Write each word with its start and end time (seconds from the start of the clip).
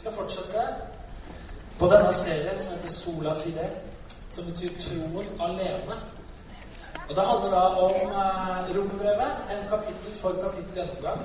skal 0.00 0.12
fortsette 0.16 0.62
på 1.78 1.88
denne 1.92 2.12
serien 2.12 2.60
som 2.60 2.72
heter 2.72 2.92
Sola 2.92 3.34
Fide, 3.42 3.66
som 4.32 4.46
betyr 4.48 4.78
troen 4.80 5.28
alene. 5.46 5.96
Og 7.08 7.16
Det 7.16 7.24
handler 7.26 7.50
da 7.50 7.62
om 7.84 7.96
eh, 8.22 8.76
romerbrevet, 8.76 9.32
en 9.52 9.68
kapittel 9.68 10.14
for 10.22 10.32
kapittel 10.44 10.76
gjennomgang, 10.78 11.24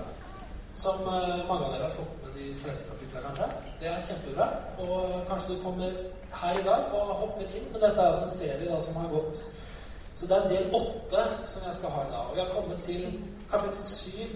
som 0.73 1.07
eh, 1.13 1.45
mange 1.49 1.67
av 1.67 1.71
dere 1.75 1.87
har 1.87 1.93
fått 1.99 2.17
med 2.23 2.33
de 2.39 2.47
fleste 2.63 2.89
kapitlene, 2.89 3.23
kanskje. 3.27 3.47
Det 3.79 3.91
er 3.91 4.07
kjempebra. 4.09 4.47
Og 4.83 5.21
kanskje 5.29 5.53
du 5.53 5.63
kommer 5.63 6.01
her 6.41 6.59
i 6.59 6.65
dag 6.67 6.91
og 6.97 7.15
hopper 7.21 7.55
inn, 7.55 7.69
men 7.71 7.81
dette 7.81 8.01
er 8.01 8.11
altså 8.11 8.25
en 8.27 8.35
serie 8.35 8.69
da 8.71 8.81
som 8.81 8.99
har 8.99 9.07
gått. 9.13 9.45
Så 10.15 10.27
det 10.27 10.37
er 10.37 10.51
del 10.51 10.75
åtte 10.81 11.23
som 11.51 11.67
jeg 11.67 11.79
skal 11.79 11.95
ha 11.95 12.03
i 12.03 12.11
dag. 12.11 12.27
Og 12.29 12.35
vi 12.35 12.43
har 12.43 12.53
kommet 12.57 12.83
til 12.83 13.07
kapittel 13.51 13.83
syv 13.83 14.29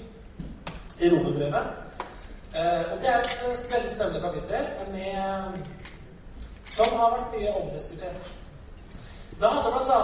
i 0.99 1.11
romerbrevet. 1.15 1.88
Eh, 2.55 2.91
og 2.91 2.97
det 3.01 3.09
er 3.09 3.19
et 3.19 3.33
eh, 3.45 3.73
veldig 3.73 3.89
spennende 3.89 4.21
kapittel 4.21 4.65
med, 4.91 5.59
som 6.75 6.97
har 6.99 7.11
vært 7.15 7.35
mye 7.35 7.53
omdiskutert. 7.61 8.31
Det 9.39 9.49
handler 9.49 9.85
bl.a. 9.85 9.99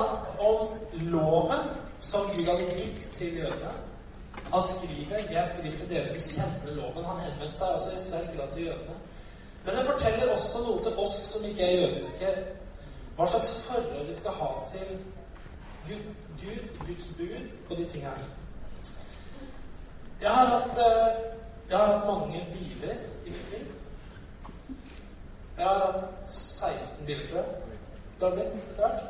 om 0.50 0.68
loven 1.12 1.64
som 2.02 2.30
Gud 2.36 2.46
hadde 2.46 2.70
gitt 2.78 3.10
til 3.18 3.38
jødene. 3.38 3.74
Han 4.54 4.64
skriver, 4.64 5.18
Jeg 5.32 5.48
skriver 5.56 5.78
til 5.78 5.90
dere 5.90 6.08
som 6.08 6.22
kjenner 6.22 6.76
loven. 6.76 7.06
Han 7.06 7.20
henvendte 7.20 7.58
seg 7.58 7.68
også 7.68 7.96
i 7.96 8.04
sterk 8.04 8.38
grad 8.38 8.54
til 8.54 8.66
jødene. 8.66 8.96
Men 9.66 9.76
det 9.76 9.86
forteller 9.86 10.32
også 10.32 10.62
noe 10.68 10.84
til 10.84 11.00
oss 11.02 11.18
som 11.32 11.46
ikke 11.46 11.66
er 11.66 11.82
jødiske, 11.82 12.34
hva 13.16 13.28
slags 13.32 13.52
forhold 13.68 14.08
vi 14.08 14.14
skal 14.14 14.32
ha 14.32 14.50
til 14.70 14.98
Gud, 15.88 16.04
Gud 16.42 16.86
Guds 16.88 17.08
bud 17.18 17.50
og 17.70 17.78
de 17.78 17.86
tingene 17.86 18.12
her. 18.12 18.30
Jeg 20.22 20.32
har 20.32 20.46
hatt, 20.46 20.78
eh, 20.78 21.36
jeg 21.70 21.78
har 21.78 21.86
hatt 21.92 22.08
mange 22.08 22.46
biler 22.54 22.96
i 23.26 23.30
mitt 23.30 23.52
liv. 23.52 23.68
Jeg 25.58 25.66
har 25.66 25.86
hatt 25.86 26.32
16 26.32 27.06
biler, 27.06 27.28
tror 27.28 27.38
jeg. 27.38 27.46
Det 28.20 28.28
har 28.28 28.36
blitt 28.36 28.48
etter 28.48 28.82
hvert. 28.84 29.04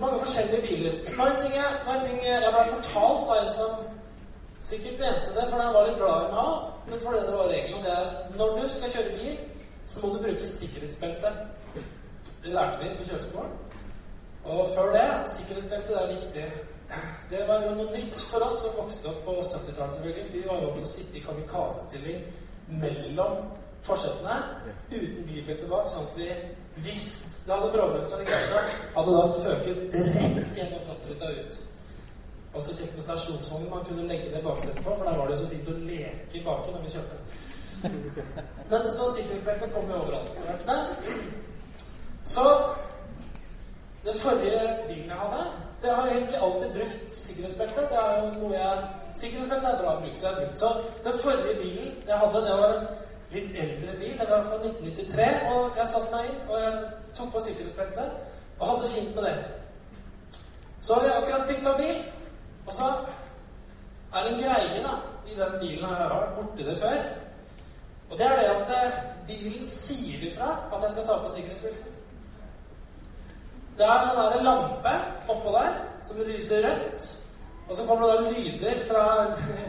Mange 0.00 0.18
forskjellige 0.18 0.62
biler. 0.68 0.92
Nå 1.16 1.26
en 1.26 1.40
ting 1.40 1.54
jeg, 1.54 1.98
ting 2.06 2.22
jeg 2.26 2.52
ble 2.56 2.68
fortalt 2.76 3.32
av 3.32 3.40
en 3.40 3.52
som 3.58 3.70
sikkert 4.64 5.00
mente 5.00 5.34
det 5.36 5.50
fordi 5.50 5.64
han 5.66 5.74
var 5.74 5.88
litt 5.88 5.98
glad 6.00 6.22
i 6.24 6.30
meg 6.36 6.74
men 6.88 7.00
fordi 7.00 7.18
det 7.26 7.32
var 7.32 7.48
regelen. 7.48 7.84
Det 7.84 7.92
er 7.92 8.06
når 8.38 8.56
du 8.58 8.68
skal 8.68 8.90
kjøre 8.94 9.16
bil, 9.18 9.36
så 9.86 10.06
må 10.06 10.14
du 10.14 10.22
bruke 10.22 10.48
sikkerhetsbelte. 10.48 11.32
Det 12.42 12.52
lærte 12.52 12.78
vi 12.82 12.96
på 12.98 13.08
kjøreskolen. 13.08 13.52
Og 14.44 14.68
før 14.76 14.92
det 14.92 15.08
sikkerhetsbelte 15.36 15.92
er 15.92 16.14
viktig. 16.14 16.44
Det 17.30 17.42
var 17.48 17.64
jo 17.64 17.74
noe 17.78 17.90
nytt 17.92 18.24
for 18.30 18.44
oss 18.46 18.60
som 18.62 18.76
vokste 18.78 19.10
opp 19.10 19.20
på 19.26 19.36
70-tallet, 19.40 19.94
selvfølgelig. 19.96 20.26
For 20.26 20.38
vi 20.38 20.46
var 20.48 20.64
vant 20.64 20.80
til 20.80 20.86
å 20.86 20.92
sitte 20.92 21.18
i 21.18 21.24
kamikaze-stilling 21.24 22.24
mellom 22.82 23.46
forsetene 23.84 24.36
uten 24.92 25.26
bibel 25.28 25.66
bak, 25.68 25.88
sånn 25.92 26.06
at 26.08 26.18
vi 26.18 26.30
hvis 26.84 27.06
det 27.46 27.52
hadde 27.52 27.70
bråbrems 27.72 28.12
eller 28.12 28.24
krasja, 28.24 28.60
hadde 28.96 29.16
da 29.16 29.24
føket 29.44 29.82
rett 29.94 30.56
gjennom 30.58 30.80
frontruta 30.86 31.30
ut. 31.30 31.58
Også 32.54 32.74
kjekt 32.74 32.94
med 32.96 33.04
stasjonsvogn 33.04 33.68
man 33.70 33.84
kunne 33.86 34.06
legge 34.08 34.30
ned 34.32 34.42
baksetet 34.46 34.80
på, 34.84 34.94
for 34.94 35.04
der 35.04 35.18
var 35.18 35.28
det 35.28 35.36
jo 35.36 35.42
så 35.42 35.50
fint 35.52 35.70
å 35.70 35.76
leke 35.90 36.42
baki 36.46 36.74
når 36.74 36.86
vi 36.86 36.94
kjørte. 36.94 37.16
Men 38.70 38.88
så 38.96 39.10
sikkerhetsbeltet 39.12 39.74
kom 39.74 39.90
jo 39.90 40.00
overalt 40.00 40.30
etter 40.32 40.46
hvert. 40.48 40.66
Men 40.70 40.78
så 42.24 42.46
Den 44.04 44.18
forrige 44.20 44.60
bilen 44.88 45.08
jeg 45.08 45.16
hadde 45.16 45.44
så 45.84 45.90
Jeg 45.90 45.96
har 45.96 46.06
egentlig 46.06 46.38
alltid 46.42 46.68
brukt 46.74 47.14
sikkerhetsbelte. 47.14 47.80
Det 47.80 47.98
er 48.60 48.88
Sikkerhetsbelte 49.14 49.66
er 49.66 49.80
bra 49.80 49.90
å 49.96 50.00
bruke, 50.00 50.16
så 50.16 50.26
jeg 50.26 50.34
har 50.34 50.40
brukt. 50.40 50.58
Så 50.58 50.68
den 51.04 51.18
forrige 51.22 51.56
bilen 51.58 51.90
jeg 52.08 52.18
hadde, 52.22 52.40
det 52.46 52.54
var 52.60 52.70
en 52.76 52.86
litt 53.34 53.50
eldre 53.64 53.96
bil. 53.98 54.14
Det 54.20 54.28
var 54.30 54.46
fra 54.48 54.56
1993. 54.62 55.26
Og 55.50 55.76
jeg 55.78 55.90
satte 55.90 56.14
meg 56.14 56.30
inn, 56.30 56.38
og 56.48 56.62
jeg 56.62 56.78
tok 57.18 57.32
på 57.34 57.42
sikkerhetsbeltet 57.46 58.08
og 58.60 58.64
hadde 58.70 58.92
fint 58.94 59.14
med 59.14 59.28
det. 59.28 59.34
Så 60.80 60.94
har 60.94 61.04
jeg 61.04 61.18
akkurat 61.18 61.48
bytta 61.48 61.76
bil, 61.82 62.00
og 62.66 62.72
så 62.72 62.88
er 64.14 64.24
det 64.24 64.32
en 64.32 64.40
greie 64.40 64.86
da, 64.86 64.94
i 65.28 65.36
den 65.42 65.58
bilen 65.60 65.84
jeg 65.84 66.08
har 66.14 66.32
borti 66.38 66.64
det 66.70 66.78
før. 66.80 67.04
Og 68.10 68.18
det 68.18 68.26
er 68.30 68.40
det 68.40 68.48
at 68.54 68.72
eh, 68.78 68.98
bilen 69.28 69.66
sier 69.66 70.24
ifra 70.30 70.48
at 70.72 70.82
jeg 70.82 70.96
skal 70.96 71.06
ta 71.06 71.20
på 71.20 71.34
sikkerhetsbeltet. 71.36 72.03
Det 73.78 73.86
er 73.86 74.04
sånn 74.06 74.20
der 74.20 74.44
lampe 74.46 74.94
oppå 75.32 75.54
der 75.56 75.78
som 76.06 76.20
lyser 76.22 76.62
rødt. 76.66 77.08
Og 77.68 77.76
så 77.76 77.86
kommer 77.88 78.06
det 78.06 78.14
da 78.14 78.30
lyder 78.30 78.84
fra 78.88 79.04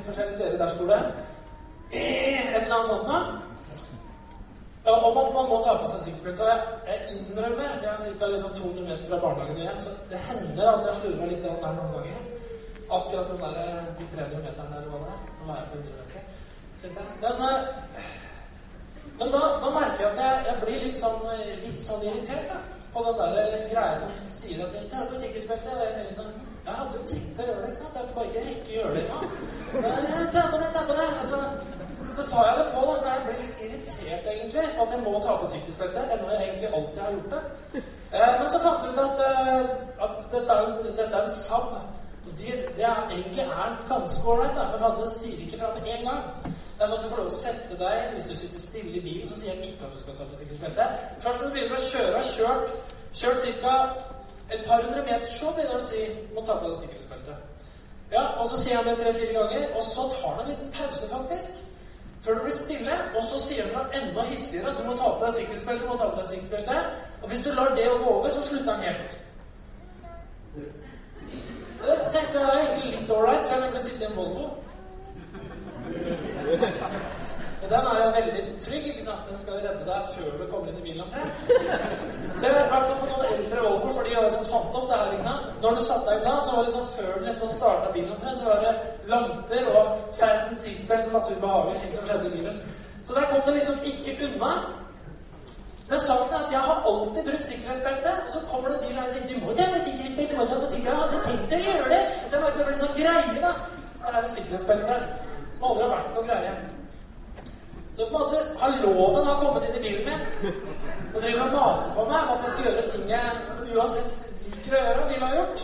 forskjellige 0.06 0.36
steder 0.36 0.58
i 0.58 0.62
dashbordet. 0.62 1.02
Et 1.92 2.62
eller 2.62 2.76
annet 2.76 2.90
sånt 2.90 3.08
noe. 3.08 3.42
Om 4.86 5.18
at 5.18 5.34
man 5.34 5.48
må 5.50 5.58
ta 5.66 5.74
på 5.82 5.88
seg 5.90 6.02
sikkerhetsbelte. 6.04 6.50
Jeg 6.90 7.16
innrømmer 7.16 7.80
Jeg 7.82 7.92
er 7.94 8.18
ca. 8.20 8.28
Liksom 8.34 8.52
200 8.58 8.84
meter 8.90 9.06
fra 9.10 9.22
barnehagen 9.24 9.62
hjem, 9.64 9.80
så 9.80 9.96
det 10.12 10.20
hender 10.28 10.70
at 10.74 10.86
jeg 10.86 10.96
slurver 11.00 11.32
litt 11.32 11.44
der 11.44 11.56
noen 11.64 11.96
ganger. 11.96 12.20
Akkurat 12.98 13.32
den 13.32 13.42
der, 13.42 13.82
de 13.98 14.06
300 14.14 14.44
meterne 14.46 14.78
eller 14.78 14.92
hva 14.92 15.00
det 15.02 15.16
er. 15.16 15.24
Nå 15.40 15.54
er 15.56 15.66
på 15.72 15.80
100 15.80 15.98
meter. 16.02 16.22
Men, 17.22 17.42
eh, 17.50 18.14
men 19.20 19.32
da, 19.34 19.42
da, 19.64 19.70
merker 19.80 20.04
jeg 20.04 20.12
at 20.12 20.22
jeg, 20.22 20.46
jeg 20.48 20.62
blir 20.62 20.84
litt 20.84 21.00
sånn, 21.02 21.24
litt 21.64 21.82
sånn 21.88 22.06
irritert 22.06 22.52
da, 22.52 22.60
på 22.96 23.04
den 23.06 23.18
der 23.20 23.70
greia 23.72 23.96
som 24.00 24.12
sier 24.40 24.66
at 24.66 24.76
jeg 24.78 24.92
tar 24.92 25.08
på 25.12 25.22
sikkerhetsbeltet. 25.22 25.72
Og 25.78 25.86
jeg 25.86 25.96
tenker 25.98 26.20
sånn 26.22 26.36
Ja, 26.66 26.76
du 26.90 27.00
tenkte 27.06 27.44
å 27.44 27.48
gjøre 27.48 27.62
det, 27.62 27.72
ikke 27.72 27.80
sant? 27.82 27.98
Jeg 27.98 28.06
kan 28.06 28.16
bare 28.18 28.30
ikke 28.30 28.46
rekke 28.50 28.70
å 28.72 28.78
gjøre 28.78 28.94
det 28.96 29.02
engang. 29.06 29.26
Ta 30.36 30.46
på 30.54 30.62
det, 30.62 30.70
ta 30.74 30.82
på 30.88 30.96
det. 31.00 31.10
Altså, 31.22 31.40
så 32.16 32.24
sa 32.30 32.46
jeg 32.48 32.56
det 32.60 32.66
på, 32.72 32.86
da, 32.88 32.96
så 33.00 33.12
jeg 33.12 33.26
blir 33.26 33.42
litt 33.44 33.62
irritert 33.66 34.30
egentlig 34.32 34.64
på 34.78 34.86
at 34.86 34.96
jeg 34.96 35.04
må 35.04 35.14
ta 35.26 35.36
på 35.42 35.52
sikkerhetsbeltet, 35.52 36.14
Enda 36.16 36.32
jeg 36.32 36.48
egentlig 36.48 36.72
alltid 36.78 37.02
har 37.04 37.14
gjort 37.18 37.36
det. 37.36 37.84
Eh, 38.16 38.34
men 38.40 38.50
så 38.54 38.62
fant 38.64 38.86
jeg 38.86 38.96
ut 38.96 39.02
at, 39.04 39.24
eh, 39.28 39.64
at 40.08 40.18
dette, 40.34 40.56
er, 40.56 40.74
dette, 40.88 41.10
er, 41.12 41.22
en 41.22 41.34
sab. 41.36 41.76
Det, 42.26 42.56
de 42.78 42.86
egentlig 42.88 43.44
er 43.46 43.76
ganske 43.90 44.30
ålreit, 44.32 44.62
for 44.72 45.02
den 45.02 45.12
sier 45.12 45.44
ikke 45.46 45.60
fra 45.62 45.74
med 45.76 45.92
en 45.98 46.08
gang. 46.10 46.56
Det 46.75 46.84
er 46.84 46.90
sånn 46.91 46.97
at 47.00 47.06
Du 47.06 47.09
får 47.09 47.22
lov 47.22 47.31
å 47.31 47.36
sette 47.36 47.78
deg 47.80 48.13
hvis 48.13 48.30
du 48.30 48.36
sitter 48.36 48.59
stille 48.59 48.97
i 49.00 49.03
bilen, 49.03 49.28
så 49.30 49.38
sier 49.40 49.53
jeg 49.53 49.72
ikke 49.72 49.88
at 49.88 49.96
du 49.96 50.02
skal 50.02 50.18
ta 50.18 50.28
på 50.28 50.40
sikkerhetsbeltet. 50.40 51.03
Først 51.24 51.41
når 51.41 51.47
du 51.47 51.53
begynner 51.56 51.78
å 51.78 51.86
kjøre, 51.86 52.16
har 52.18 52.31
kjørt, 52.31 52.74
kjørt 53.22 53.46
ca. 53.62 53.75
et 54.52 54.66
par 54.68 54.84
hundre 54.84 55.03
meter, 55.03 55.28
så 55.28 55.53
begynner 55.56 55.80
du 55.80 55.85
å 55.85 55.88
si 55.88 56.02
må 56.35 56.44
ta 56.46 56.58
på 56.59 56.68
deg 56.69 56.81
sikkerhetsbeltet. 56.81 57.38
Ja, 58.12 58.25
og 58.41 58.50
så 58.50 58.59
sier 58.62 58.75
han 58.78 58.90
det 58.90 58.97
tre-fire 59.00 59.34
ganger, 59.34 59.72
og 59.78 59.84
så 59.84 60.09
tar 60.12 60.35
han 60.35 60.44
en 60.44 60.52
liten 60.52 60.74
pause, 60.75 61.08
faktisk. 61.09 61.64
Før 62.25 62.38
du 62.38 62.44
blir 62.44 62.58
stille, 62.58 62.97
og 63.16 63.24
så 63.30 63.40
sier 63.41 63.66
han 63.66 63.74
fra 63.74 64.02
enda 64.02 64.28
hissigere 64.30 64.75
du 64.78 64.84
må 64.85 64.97
ta 64.97 65.14
på 65.14 65.25
deg 65.25 65.40
sikkerhetsbeltet. 65.40 65.88
må 65.88 65.97
ta 65.97 66.09
på 66.09 66.22
deg 66.22 66.30
sikkerhetsbeltet. 66.30 66.91
Og 67.22 67.30
hvis 67.30 67.46
du 67.46 67.52
lar 67.53 67.74
det 67.75 67.88
gå 67.88 68.12
over, 68.14 68.30
så 68.30 68.44
slutter 68.44 68.72
han 68.74 68.84
helt. 68.84 69.18
Det 72.12 72.22
er 72.41 72.53
egentlig 72.59 72.91
litt 72.91 73.12
ålreit, 73.12 73.50
for 73.50 73.64
jeg 73.64 73.74
vil 73.74 73.81
sitte 73.81 74.03
i 74.03 74.08
en 74.09 74.16
Volvo. 74.18 74.47
Og 77.66 77.72
den 77.72 77.85
er 77.91 77.96
jo 78.06 78.09
veldig 78.19 78.41
trygg. 78.66 78.84
ikke 78.88 79.06
sant? 79.06 79.23
Den 79.29 79.38
skal 79.41 79.53
jo 79.57 79.62
redde 79.68 79.85
deg 79.90 80.01
før 80.16 80.29
du 80.40 80.46
kommer 80.51 80.68
inn 80.69 80.81
i 80.81 80.85
bilen 80.88 81.01
omtrent. 81.06 81.35
Så 82.38 82.46
jeg 82.46 82.53
har 82.56 82.69
vært 82.73 82.91
på 83.01 83.07
noen 83.09 83.31
eldre 83.35 83.63
Volvo, 83.66 83.90
for 83.96 84.06
de 84.06 84.16
har 84.16 84.23
liksom 84.28 84.46
fant 84.51 84.78
opp 84.79 84.88
det 84.91 85.00
her. 85.00 85.12
ikke 85.16 85.28
sant? 85.29 85.47
Når 85.63 85.72
du 85.78 85.81
satte 85.88 86.06
deg 86.09 86.19
inn 86.19 86.29
da, 86.29 86.35
så 86.46 86.56
var 86.56 86.62
det 86.62 86.69
liksom 86.69 86.88
før 86.97 87.12
du 87.18 87.25
liksom 87.29 87.53
starta 87.57 87.91
bilen 87.96 88.16
omtrent, 88.16 88.40
så 88.40 88.46
var 88.51 88.63
det 88.66 88.73
lamper 89.13 89.69
og 89.73 89.84
fast 90.19 90.50
and 90.51 90.62
seatbelt 90.63 91.09
og 91.09 91.18
masse 91.18 91.38
ubehagelige 91.38 91.81
ting 91.84 91.94
som 91.97 92.07
skjedde 92.07 92.29
i 92.29 92.35
bilen. 92.38 92.63
Så 93.07 93.17
der 93.17 93.29
kom 93.31 93.46
det 93.47 93.57
liksom 93.59 93.78
ikke 93.91 94.17
unna. 94.28 94.53
Men 95.90 96.00
saken 96.07 96.34
er 96.35 96.46
at 96.46 96.53
jeg 96.56 96.63
har 96.69 96.78
alltid 96.90 97.22
brukt 97.29 97.46
sikkerhetsbelte. 97.52 98.12
Og 98.25 98.29
så 98.35 98.40
kommer 98.52 98.67
det 98.69 98.78
en 98.78 98.85
bil 98.85 98.97
her 99.00 99.07
og 99.09 99.13
sier 99.13 99.28
du 99.29 99.35
må 99.41 99.52
ikke 99.52 99.66
ha 99.66 99.73
på 99.73 99.85
sikkerhetsbelte. 99.90 100.34
Jeg 100.85 100.97
hadde 101.02 101.25
tenkt 101.28 101.57
å 101.57 101.63
gjøre 101.67 101.90
det. 101.94 102.03
Så 102.29 102.31
jeg 102.35 102.44
merket 102.46 102.59
det 102.59 102.67
ble 102.67 102.75
en 102.78 102.84
sånn 102.85 102.97
greie, 103.02 103.40
da. 103.47 103.53
Her 104.06 104.17
er 104.17 104.25
det 104.25 104.35
sikkerhetsbelte 104.38 104.97
som 105.56 105.68
aldri 105.70 105.86
har 105.86 105.94
vært 105.96 106.16
noe 106.16 106.28
greie. 106.30 106.56
Så 107.96 108.06
på 108.06 108.12
en 108.12 108.22
måte 108.22 108.42
har 108.60 108.80
loven 108.84 109.28
har 109.28 109.42
kommet 109.42 109.68
inn 109.68 109.78
i 109.79 109.84
bilen 109.85 110.06
min 110.09 110.24
og 111.16 111.22
driver 111.22 111.44
og 111.46 111.53
maser 111.56 111.94
på 111.96 112.08
meg 112.09 112.24
om 112.24 112.34
at 112.34 112.41
jeg 112.44 112.53
skal 112.53 112.66
gjøre 112.68 112.88
ting 112.91 113.12
jeg 113.14 113.76
uansett 113.76 114.26
liker 114.50 114.76
å 114.76 114.82
gjøre 114.82 115.03
og 115.03 115.14
ville 115.14 115.29
ha 115.29 115.38
gjort. 115.38 115.64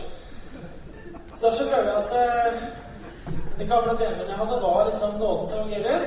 Så 1.35 1.49
derfor 1.49 1.73
føler 1.73 1.89
jeg 1.89 1.97
at 2.03 2.13
uh, 2.15 2.61
den 3.59 3.67
gamle 3.67 3.97
BMW-en 3.99 4.31
jeg 4.31 4.39
hadde, 4.41 4.61
var 4.61 4.85
liksom 4.87 5.17
nådens 5.19 5.53
evangelium. 5.57 6.03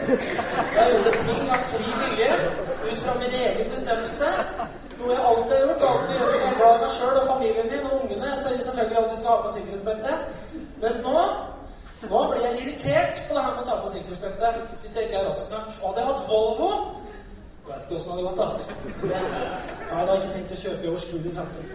Jeg 0.76 0.86
gjorde 0.92 1.12
ting 1.26 1.50
av 1.54 1.68
fri 1.72 1.92
vilje 2.00 2.30
ut 2.88 2.98
fra 3.02 3.18
min 3.20 3.36
egen 3.42 3.70
bestemmelse. 3.74 4.30
Noe 4.98 5.12
jeg 5.12 5.26
alltid 5.30 5.56
har 5.56 5.66
gjort. 5.66 5.84
alltid 5.90 6.14
gjør 6.18 6.34
Jeg 6.34 6.48
er 6.48 6.58
glad 6.60 6.78
i 6.78 6.82
meg 6.84 6.94
sjøl 6.96 7.20
og 7.20 7.28
familien 7.32 7.72
min 7.72 7.88
og 7.90 7.98
ungene. 8.00 8.36
Så 8.36 8.54
jeg 8.54 8.64
selvfølgelig 8.68 9.02
alltid 9.02 9.20
skal 9.20 9.34
ha 9.34 9.42
på 9.42 9.52
sikkerhetsbeltet. 9.58 10.16
Mens 10.82 11.02
nå 11.04 11.18
nå 12.10 12.20
blir 12.30 12.44
jeg 12.44 12.60
irritert 12.60 13.22
på 13.28 13.36
det 13.36 13.44
her 13.44 13.54
med 13.54 13.62
å 13.62 13.68
ta 13.68 13.78
på 13.80 13.92
sikkerhetsbeltet 13.94 14.60
hvis 14.82 14.96
jeg 14.96 15.08
ikke 15.08 15.18
er 15.20 15.26
rask 15.28 15.50
nok. 15.52 15.72
Og 15.80 15.88
hadde 15.88 16.00
jeg 16.00 16.10
hatt 16.10 16.28
Volvo 16.28 16.70
Jeg 17.64 17.72
vet 17.72 17.84
ikke 17.84 17.96
åssen 17.96 18.10
det 18.10 18.16
hadde 18.16 18.28
gått, 18.28 18.40
ass. 18.44 18.58
Jeg 19.08 19.96
har 19.96 20.06
da 20.06 20.16
ikke 20.18 20.32
tenkt 20.34 20.52
å 20.52 20.62
kjøpe 20.62 20.84
i 20.84 20.90
overskuelig 20.92 21.32
framtid. 21.38 21.66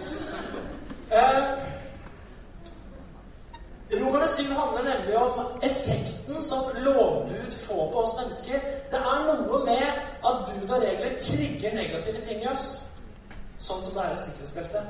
Eh, 1.10 1.42
Romerne 3.98 4.28
7 4.28 4.44
handler 4.54 4.84
nemlig 4.84 5.18
om 5.18 5.40
effekten 5.62 6.44
som 6.44 6.64
lovbud 6.76 7.52
får 7.52 7.92
på 7.92 8.04
oss 8.04 8.14
mennesker. 8.20 8.60
Det 8.92 9.00
er 9.00 9.24
noe 9.26 9.64
med 9.66 9.88
at 10.30 10.46
bud 10.46 10.70
og 10.70 10.82
regler 10.84 11.18
trigger 11.20 11.74
negative 11.74 12.26
ting 12.26 12.44
i 12.44 12.52
oss. 12.54 12.76
Sånn 13.58 13.82
som 13.82 13.98
det 13.98 14.04
er 14.06 14.14
i 14.14 14.24
sikkerhetsbeltet. 14.28 14.84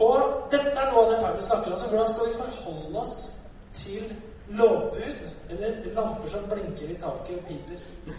Og 0.00 0.48
dette 0.50 0.74
er 0.74 0.90
noe 0.90 1.04
av 1.04 1.12
det 1.12 1.20
Paulus 1.20 1.44
snakker 1.46 1.72
om. 1.72 1.78
Hvordan 1.92 2.08
skal 2.08 2.26
vi 2.26 2.40
forholde 2.40 2.98
oss 3.04 3.16
til 3.74 4.12
lovbud, 4.48 5.28
eller 5.50 5.94
lamper 5.94 6.28
som 6.28 6.48
blinker 6.50 6.90
i 6.90 6.98
taket 6.98 7.38
og 7.38 7.44
piper? 7.48 8.14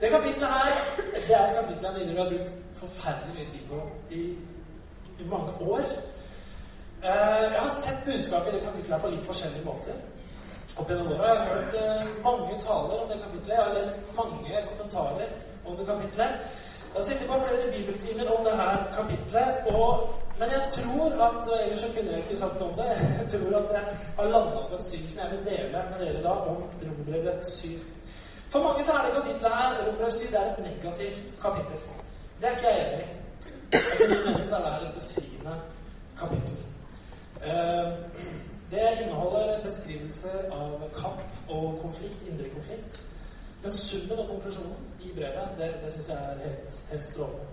Det 0.00 0.10
kapitlet 0.10 0.48
her 0.48 0.72
det 1.28 1.36
er 1.36 1.48
et 1.48 1.56
kapittel 1.56 1.84
jeg 1.84 1.92
mener 1.92 2.12
vi 2.12 2.18
har 2.20 2.30
brukt 2.30 2.54
forferdelig 2.74 3.34
mye 3.34 3.50
tid 3.50 3.62
på 3.70 3.78
i, 4.10 4.22
i 5.18 5.28
mange 5.30 5.52
år. 5.60 5.86
Uh, 7.02 7.46
jeg 7.54 7.60
har 7.60 7.68
sett 7.68 8.04
budskapet 8.04 8.52
i 8.52 8.56
det 8.56 8.64
kapitlet 8.64 8.94
her 8.94 9.02
på 9.04 9.12
litt 9.14 9.24
forskjellige 9.30 9.64
måter. 9.64 9.96
Opp 10.76 10.90
gjennom 10.90 11.12
åra 11.14 11.28
har 11.28 11.34
jeg 11.34 11.48
hørt 11.52 11.74
uh, 11.80 12.12
mange 12.28 12.60
taler 12.66 13.02
om 13.02 13.08
det 13.12 13.18
kapitlet. 13.24 13.54
Jeg 13.54 13.64
har 13.64 13.74
lest 13.78 13.98
mange 14.20 14.62
kommentarer 14.68 15.34
om 15.64 15.76
det 15.76 15.86
kapitlet. 15.86 16.30
Jeg 16.86 17.00
har 17.00 17.08
sittet 17.08 17.28
på 17.28 17.40
flere 17.46 17.72
bibeltimer 17.76 18.32
om 18.36 18.44
det 18.44 18.54
her 18.60 18.84
kapitlet. 18.98 19.48
Og, 19.72 19.90
men 20.38 20.50
jeg 20.50 20.62
tror 20.70 21.10
at 21.26 21.64
Ellers 21.64 21.80
så 21.80 21.86
kunne 21.94 22.10
jeg 22.12 22.18
ikke 22.18 22.36
sagt 22.36 22.60
noe 22.60 22.68
om 22.70 22.78
det. 22.78 22.88
Jeg 23.20 23.26
tror 23.32 23.58
at 23.58 23.70
jeg 23.76 23.84
har 24.16 24.24
landa 24.34 24.62
på 24.70 24.76
et 24.78 24.84
syn 24.84 25.08
som 25.08 25.18
jeg 25.22 25.30
vil 25.32 25.44
dele 25.50 25.82
med 25.90 25.98
dere 26.06 26.22
da 26.22 26.34
om 26.50 26.62
Rombrevet 26.82 27.48
7. 27.48 27.68
For 28.50 28.62
mange 28.66 28.84
så 28.84 28.92
er 28.92 29.02
det 29.04 29.14
kapitlet 29.18 29.56
her, 29.60 29.78
Rombrevet 29.86 30.12
7, 30.12 30.26
det 30.32 30.40
er 30.40 30.52
et 30.52 30.64
negativt 30.68 31.28
kapittel. 31.44 31.78
Det 32.40 32.48
er 32.48 32.56
ikke 32.56 32.68
jeg 32.68 32.84
enig 32.86 33.06
i. 33.06 33.16
Etter 33.76 34.08
min 34.08 34.24
mening 34.26 34.48
så 34.48 34.56
er 34.56 34.78
det 34.78 34.88
et 34.88 34.94
befriende 35.00 35.54
kapittel. 36.20 36.58
Uh, 37.48 37.90
det 38.70 38.84
inneholder 39.00 39.62
beskrivelser 39.64 40.38
av 40.52 40.72
kamp 41.00 41.28
og 41.48 41.78
konflikt, 41.82 42.20
indre 42.30 42.48
konflikt. 42.54 43.02
Men 43.62 43.72
summen 43.72 44.18
og 44.18 44.28
konklusjonen 44.28 44.82
i 45.00 45.12
brevet, 45.16 45.48
det, 45.58 45.74
det 45.84 45.92
syns 45.92 46.08
jeg 46.08 46.16
er 46.16 46.48
helt, 46.48 46.82
helt 46.90 47.06
strålende. 47.06 47.46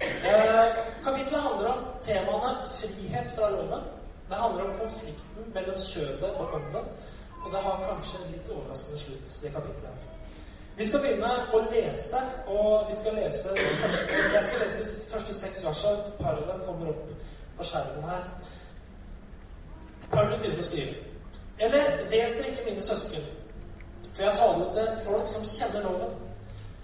Eh, 0.00 0.76
kapitlet 1.04 1.40
handler 1.40 1.68
om 1.72 1.84
temaene 2.02 2.62
frihet 2.80 3.30
fra 3.36 3.50
loven. 3.50 3.82
Det 4.28 4.36
handler 4.36 4.64
om 4.64 4.78
konflikten 4.80 5.52
mellom 5.54 5.76
kjødet 5.92 6.30
og 6.30 6.54
ånden. 6.54 6.84
Og 7.44 7.52
det 7.52 7.60
har 7.60 7.86
kanskje 7.90 8.18
en 8.24 8.32
litt 8.32 8.48
overraskende 8.50 8.98
slutt, 8.98 9.38
det 9.42 9.52
kapitlet 9.54 9.86
her. 9.86 10.16
Vi 10.76 10.86
skal 10.86 11.00
begynne 11.00 11.30
å 11.54 11.60
lese, 11.70 12.20
og 12.46 12.90
vi 12.90 12.96
skal 12.96 13.14
lese 13.16 13.48
første, 13.82 14.16
jeg 14.34 14.44
skal 14.44 14.60
lese 14.60 14.78
de 14.82 15.12
første 15.12 15.38
seks 15.38 15.64
versene. 15.66 16.02
Et 16.06 16.18
par 16.20 16.36
av 16.36 16.48
dem 16.50 16.64
kommer 16.66 16.90
opp 16.92 17.06
på 17.56 17.68
skjermen 17.70 18.10
her. 18.10 18.26
Paulus 20.10 20.38
begynner 20.38 20.60
å 20.60 20.66
skrive. 20.66 20.96
Eller 21.58 21.96
vet 22.10 22.36
dere 22.36 22.50
ikke, 22.50 22.66
mine 22.66 22.82
søsken, 22.82 23.24
for 24.10 24.22
jeg 24.22 24.36
taler 24.36 24.58
jo 24.64 24.68
til 24.74 24.90
folk 25.06 25.30
som 25.32 25.46
kjenner 25.48 25.86
loven, 25.86 26.12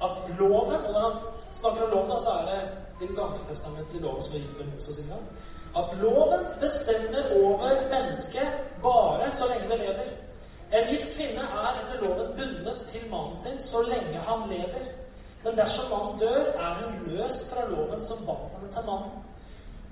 at 0.03 0.33
loven 0.39 0.87
Og 0.87 0.93
når 0.93 1.01
han 1.01 1.19
snakker 1.53 1.85
om 1.85 1.91
loven, 1.91 2.19
så 2.19 2.31
er 2.31 2.49
det 2.49 2.82
den 3.01 3.15
gammeltestamentlige 3.17 4.03
loven 4.03 4.23
som 4.23 4.35
er 4.35 4.45
gitt 4.45 4.59
ved 4.59 4.67
Moses 4.75 4.97
sin 4.97 5.09
gang. 5.09 5.25
At 5.81 5.89
loven 6.03 6.45
bestemmer 6.61 7.25
over 7.43 7.71
mennesket 7.95 8.49
bare 8.83 9.33
så 9.33 9.45
lenge 9.53 9.71
det 9.71 9.79
lever. 9.79 10.09
En 10.73 10.89
gift 10.91 11.17
kvinne 11.17 11.45
er 11.63 11.81
etter 11.81 12.03
loven 12.05 12.29
bundet 12.39 12.85
til 12.87 13.11
mannen 13.11 13.39
sin 13.39 13.63
så 13.63 13.83
lenge 13.83 14.19
han 14.29 14.49
lever. 14.49 14.85
Men 15.45 15.57
dersom 15.57 15.91
mannen 15.91 16.19
dør, 16.19 16.43
er 16.65 16.75
hun 16.81 16.93
løst 17.07 17.51
fra 17.51 17.69
loven 17.71 18.05
som 18.05 18.27
bandt 18.27 18.53
henne 18.55 18.73
til 18.73 18.87
mannen. 18.87 19.13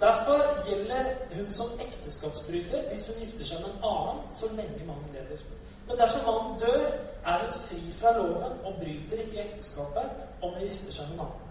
Derfor 0.00 0.69
gjelder 0.69 1.05
hun 1.37 1.50
som 1.50 1.67
ekteskapsbryter 1.81 2.88
hvis 2.88 3.06
hun 3.06 3.17
gifter 3.20 3.44
seg 3.44 3.61
med 3.61 3.73
en 3.75 3.85
annen 3.93 4.23
så 4.32 4.49
lenge 4.56 4.87
mannen 4.87 5.12
lever. 5.12 5.43
Men 5.88 5.99
dersom 5.99 6.25
mannen 6.29 6.58
dør, 6.61 6.87
er 7.26 7.38
hun 7.44 7.53
fri 7.67 7.81
fra 8.00 8.17
loven 8.17 8.53
og 8.64 8.75
bryter 8.81 9.25
ikke 9.25 9.44
ekteskapet 9.44 10.06
om 10.43 10.55
hun 10.55 10.62
gifter 10.64 10.93
seg 10.93 11.11
med 11.11 11.19
en 11.19 11.25
annen. 11.26 11.50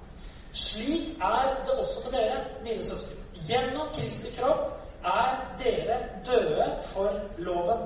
Slik 0.54 1.18
er 1.22 1.56
det 1.66 1.80
også 1.80 2.00
med 2.06 2.19
dere, 2.19 2.38
mine 2.63 2.84
søsken. 2.84 3.18
Gjennom 3.48 3.88
Kristi 3.94 4.31
kropp 4.36 4.80
er 5.06 5.36
dere 5.60 6.00
døde 6.25 6.72
for 6.92 7.12
loven. 7.38 7.86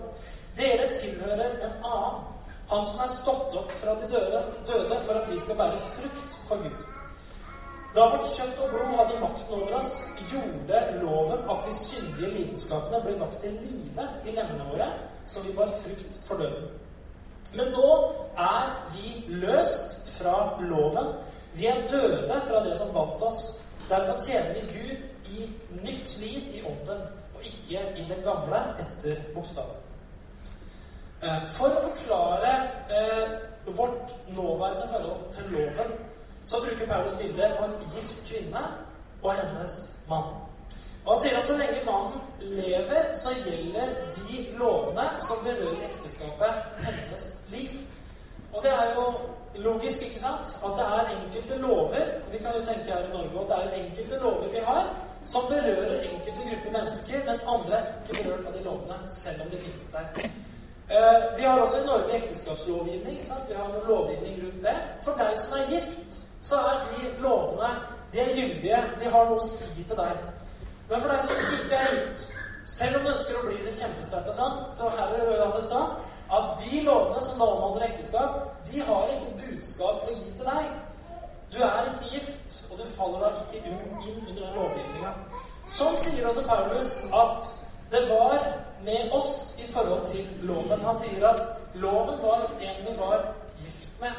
Dere 0.58 0.94
tilhører 0.94 1.50
en 1.66 1.76
annen, 1.84 2.24
han 2.70 2.86
som 2.88 3.04
er 3.04 3.12
stått 3.12 3.56
opp 3.60 3.72
fra 3.82 3.96
de 4.00 4.08
døde, 4.10 4.44
døde 4.68 5.00
for 5.06 5.20
at 5.20 5.30
vi 5.32 5.40
skal 5.40 5.60
bære 5.60 5.78
frukt 5.78 6.40
for 6.48 6.64
Gud. 6.64 6.84
Da 7.96 8.06
vårt 8.10 8.30
kjøtt 8.34 8.62
og 8.64 8.72
blod 8.72 8.94
hadde 8.98 9.20
makten 9.22 9.54
over 9.54 9.76
oss, 9.78 9.92
gjorde 10.32 10.80
loven 11.02 11.44
at 11.54 11.68
de 11.68 11.74
syndige 11.78 12.32
lidenskapene 12.38 13.02
ble 13.04 13.20
vakt 13.20 13.38
til 13.44 13.60
live 13.62 14.08
i 14.26 14.34
lemmene 14.34 14.66
våre, 14.72 14.88
så 15.28 15.44
vi 15.46 15.54
bar 15.58 15.70
frukt 15.84 16.18
for 16.26 16.42
døden. 16.42 16.72
Men 17.54 17.70
nå 17.76 17.92
er 18.38 18.72
vi 18.96 19.14
løst 19.44 20.00
fra 20.16 20.34
loven. 20.62 21.14
Vi 21.56 21.68
er 21.68 21.88
døde 21.88 22.42
fra 22.48 22.64
det 22.66 22.78
som 22.78 22.94
bandt 22.94 23.22
oss. 23.22 23.42
Derfor 23.90 24.20
tjener 24.26 24.54
vi 24.54 24.60
Gud 24.60 25.04
i 25.34 25.50
nytt 25.84 26.18
liv 26.20 26.56
i 26.56 26.62
ånden, 26.66 27.02
og 27.36 27.42
ikke 27.42 27.82
i 27.98 28.06
det 28.10 28.20
gamle 28.24 28.62
etter 28.80 29.22
bokstaven. 29.36 29.80
Eh, 31.24 31.46
for 31.56 31.72
å 31.72 31.84
forklare 31.90 32.54
eh, 32.92 33.36
vårt 33.78 34.16
nåværende 34.36 34.88
forhold 34.92 35.30
til 35.36 35.52
loven 35.56 35.94
så 36.46 36.60
bruker 36.60 36.88
Paulus 36.88 37.14
bildet 37.22 37.54
på 37.58 37.66
en 37.66 37.76
gift 37.96 38.26
kvinne 38.28 38.64
og 39.24 39.34
hennes 39.34 39.76
mann. 40.10 40.34
Og 41.06 41.12
Han 41.12 41.20
sier 41.20 41.38
at 41.38 41.46
så 41.46 41.58
lenge 41.58 41.84
mannen 41.86 42.20
lever, 42.40 43.14
så 43.14 43.30
gjelder 43.46 43.88
de 44.16 44.48
lovene 44.60 45.08
som 45.20 45.44
berører 45.44 45.88
ekteskapet, 45.90 46.54
hennes 46.80 47.26
liv. 47.52 47.72
Og 48.54 48.64
det 48.64 48.72
er 48.72 48.94
jo 48.96 49.06
logisk, 49.66 50.06
ikke 50.08 50.20
sant? 50.20 50.54
At 50.66 50.78
det 50.78 50.86
er 50.86 51.12
enkelte 51.16 51.58
lover 51.62 52.06
Vi 52.32 52.38
kan 52.38 52.56
jo 52.58 52.66
tenke 52.66 52.92
her 52.92 53.06
i 53.06 53.14
Norge 53.14 53.42
at 53.42 53.50
det 53.50 53.58
er 53.58 53.84
enkelte 53.84 54.20
lover 54.24 54.50
vi 54.54 54.62
har 54.66 54.86
som 55.26 55.42
berører 55.50 56.02
enkelte 56.02 56.44
grupper 56.50 56.72
mennesker, 56.80 57.26
mens 57.26 57.44
andre 57.48 57.78
er 57.78 57.86
ikke 58.04 58.24
berørt 58.24 58.48
av 58.48 58.54
de 58.58 58.64
lovene, 58.64 58.98
selv 59.08 59.42
om 59.42 59.50
de 59.50 59.58
finnes 59.58 59.86
der. 59.94 60.26
Uh, 60.92 61.38
vi 61.38 61.44
har 61.44 61.60
også 61.60 61.78
i 61.82 61.86
Norge 61.86 62.18
ekteskapslovgivning. 62.18 63.20
ikke 63.20 63.28
sant? 63.28 63.50
Vi 63.50 63.56
har 63.56 63.68
noen 63.68 63.88
lovgivning 63.88 64.40
rundt 64.44 64.64
det. 64.66 64.76
For 65.06 65.22
deg 65.22 65.40
som 65.40 65.58
er 65.60 65.72
gift, 65.72 66.20
så 66.42 66.56
er 66.56 66.84
de 66.92 67.14
lovene 67.24 67.72
de 68.14 68.20
er 68.20 68.36
gyldige. 68.36 68.82
De 69.00 69.12
har 69.16 69.30
noe 69.30 69.40
å 69.40 69.48
si 69.48 69.84
til 69.84 69.98
deg. 69.98 70.26
Men 70.90 71.00
for 71.00 71.14
deg 71.14 71.24
som 71.28 71.56
ikke 71.56 71.80
er 71.80 71.96
gift, 71.96 72.28
selv 72.76 73.00
om 73.00 73.06
du 73.06 73.14
ønsker 73.14 73.40
å 73.40 73.46
bli 73.48 73.62
det 73.64 73.78
kjempesterkt 73.78 74.30
og 74.34 74.38
sånn, 74.42 74.60
så 74.76 74.92
her 74.98 75.16
er 75.16 75.26
det 75.30 75.40
altså 75.46 75.64
sånn 75.72 75.96
at 76.34 76.64
de 76.64 76.82
lovene 76.88 77.22
som 77.22 77.40
da 77.40 77.46
omhandler 77.46 77.88
ekteskap, 77.88 78.42
de 78.72 78.82
har 78.88 79.14
ikke 79.14 79.36
budskap 79.42 80.08
å 80.08 80.16
gi 80.18 80.32
til 80.38 80.50
deg. 80.50 80.70
Du 81.54 81.60
er 81.62 81.90
ikke 81.92 82.12
gift, 82.16 82.60
og 82.72 82.80
du 82.80 82.86
faller 82.98 83.26
da 83.26 83.32
ikke 83.44 83.62
inn 83.62 83.82
under 84.28 84.40
den 84.42 84.56
lovgivninga. 84.58 85.12
Sånn 85.70 85.98
sier 86.02 86.28
også 86.28 86.44
Paulus 86.48 86.96
at 87.14 87.52
det 87.94 88.02
var 88.10 88.40
med 88.84 89.14
oss 89.16 89.54
i 89.62 89.68
forhold 89.72 90.08
til 90.10 90.26
loven. 90.50 90.82
Han 90.82 90.98
sier 90.98 91.28
at 91.30 91.44
loven 91.74 92.18
var 92.24 92.48
en 92.50 92.80
vi 92.88 92.96
var 92.98 93.28
gift 93.62 94.02
med. 94.02 94.18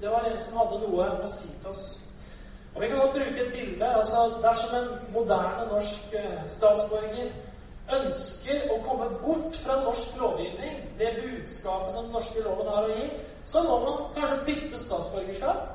Det 0.00 0.10
var 0.10 0.24
en 0.24 0.40
som 0.40 0.56
hadde 0.56 0.80
noe 0.86 1.10
å 1.20 1.28
si 1.28 1.50
til 1.60 1.70
oss. 1.74 1.84
Og 2.74 2.82
Vi 2.82 2.88
kan 2.88 2.98
godt 2.98 3.12
bruke 3.18 3.44
et 3.44 3.52
bilde. 3.52 3.86
altså 3.96 4.24
Dersom 4.42 4.74
en 4.78 4.90
moderne 5.12 5.68
norsk 5.68 6.14
eh, 6.14 6.42
statsborger 6.48 7.30
ønsker 7.98 8.70
å 8.72 8.78
komme 8.84 9.08
bort 9.22 9.56
fra 9.62 9.76
norsk 9.84 10.16
lovgivning, 10.20 10.80
det 10.98 11.16
budskapet 11.20 11.94
som 11.94 12.06
den 12.06 12.16
norske 12.16 12.42
loven 12.44 12.70
har 12.70 12.88
å 12.88 12.96
gi, 12.96 13.08
så 13.44 13.62
må 13.66 13.78
man 13.84 14.02
kanskje 14.16 14.42
bytte 14.46 14.78
statsborgerskap. 14.78 15.68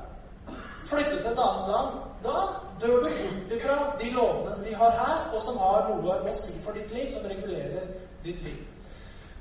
Flytte 0.86 1.16
til 1.16 1.32
et 1.32 1.42
annet 1.42 1.70
land. 1.72 1.98
Da 2.24 2.36
dør 2.80 3.02
du 3.02 3.08
bort 3.08 3.52
ifra 3.56 3.76
de 4.00 4.10
lovene 4.14 4.64
vi 4.64 4.72
har 4.78 4.94
her, 5.00 5.18
og 5.34 5.40
som 5.42 5.58
har 5.60 5.90
noe 5.90 6.20
å 6.22 6.34
si 6.34 6.54
for 6.64 6.76
ditt 6.78 6.94
liv, 6.94 7.10
som 7.12 7.26
regulerer 7.26 7.90
ditt 8.24 8.42
liv. 8.46 8.62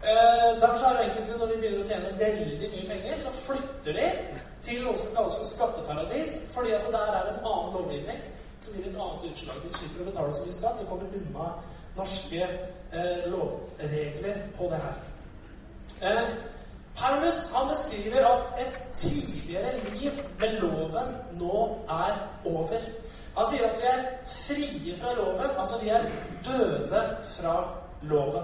Eh, 0.05 0.61
derfor 0.61 0.85
er 0.85 0.97
det 0.97 1.05
enkelte, 1.09 1.37
når 1.37 1.51
de 1.51 1.59
begynner 1.61 1.83
å 1.83 1.87
tjene 1.89 2.17
veldig 2.19 2.71
mye 2.73 2.87
penger, 2.89 3.21
så 3.21 3.31
flytter 3.45 3.99
de 3.99 4.09
til 4.65 4.83
noe 4.85 4.97
som 5.01 5.13
kalles 5.15 5.37
for 5.39 5.49
skatteparadis, 5.49 6.33
fordi 6.53 6.73
at 6.75 6.85
det 6.85 6.91
der 6.93 7.15
er 7.19 7.29
en 7.31 7.39
annen 7.39 7.71
lovgivning 7.77 8.19
som 8.61 8.73
gir 8.73 8.89
et 8.89 8.99
annet 9.05 9.25
utslag. 9.29 9.63
De 9.63 9.73
slipper 9.73 10.03
å 10.03 10.09
betale 10.09 10.35
så 10.35 10.45
mye 10.45 10.57
skatt 10.57 10.83
og 10.83 10.91
kommer 10.91 11.17
unna 11.21 11.47
norske 11.97 12.43
eh, 12.93 13.31
lovregler 13.31 14.35
på 14.57 14.63
det 14.63 14.79
her. 14.85 14.95
Eh, 16.01 16.27
Paulus 16.95 17.51
han 17.55 17.69
beskriver 17.69 18.27
at 18.27 18.67
et 18.67 18.83
tidligere 18.93 19.71
liv 19.93 20.11
med 20.39 20.61
loven 20.61 21.15
nå 21.31 21.85
er 21.89 22.13
over. 22.45 22.79
Han 23.37 23.45
sier 23.51 23.69
at 23.69 23.77
vi 23.77 23.87
er 23.87 24.03
frie 24.25 24.95
fra 24.99 25.13
loven, 25.13 25.49
altså 25.57 25.79
vi 25.81 25.89
er 25.89 26.03
døde 26.45 27.17
fra 27.37 27.67
loven. 28.01 28.43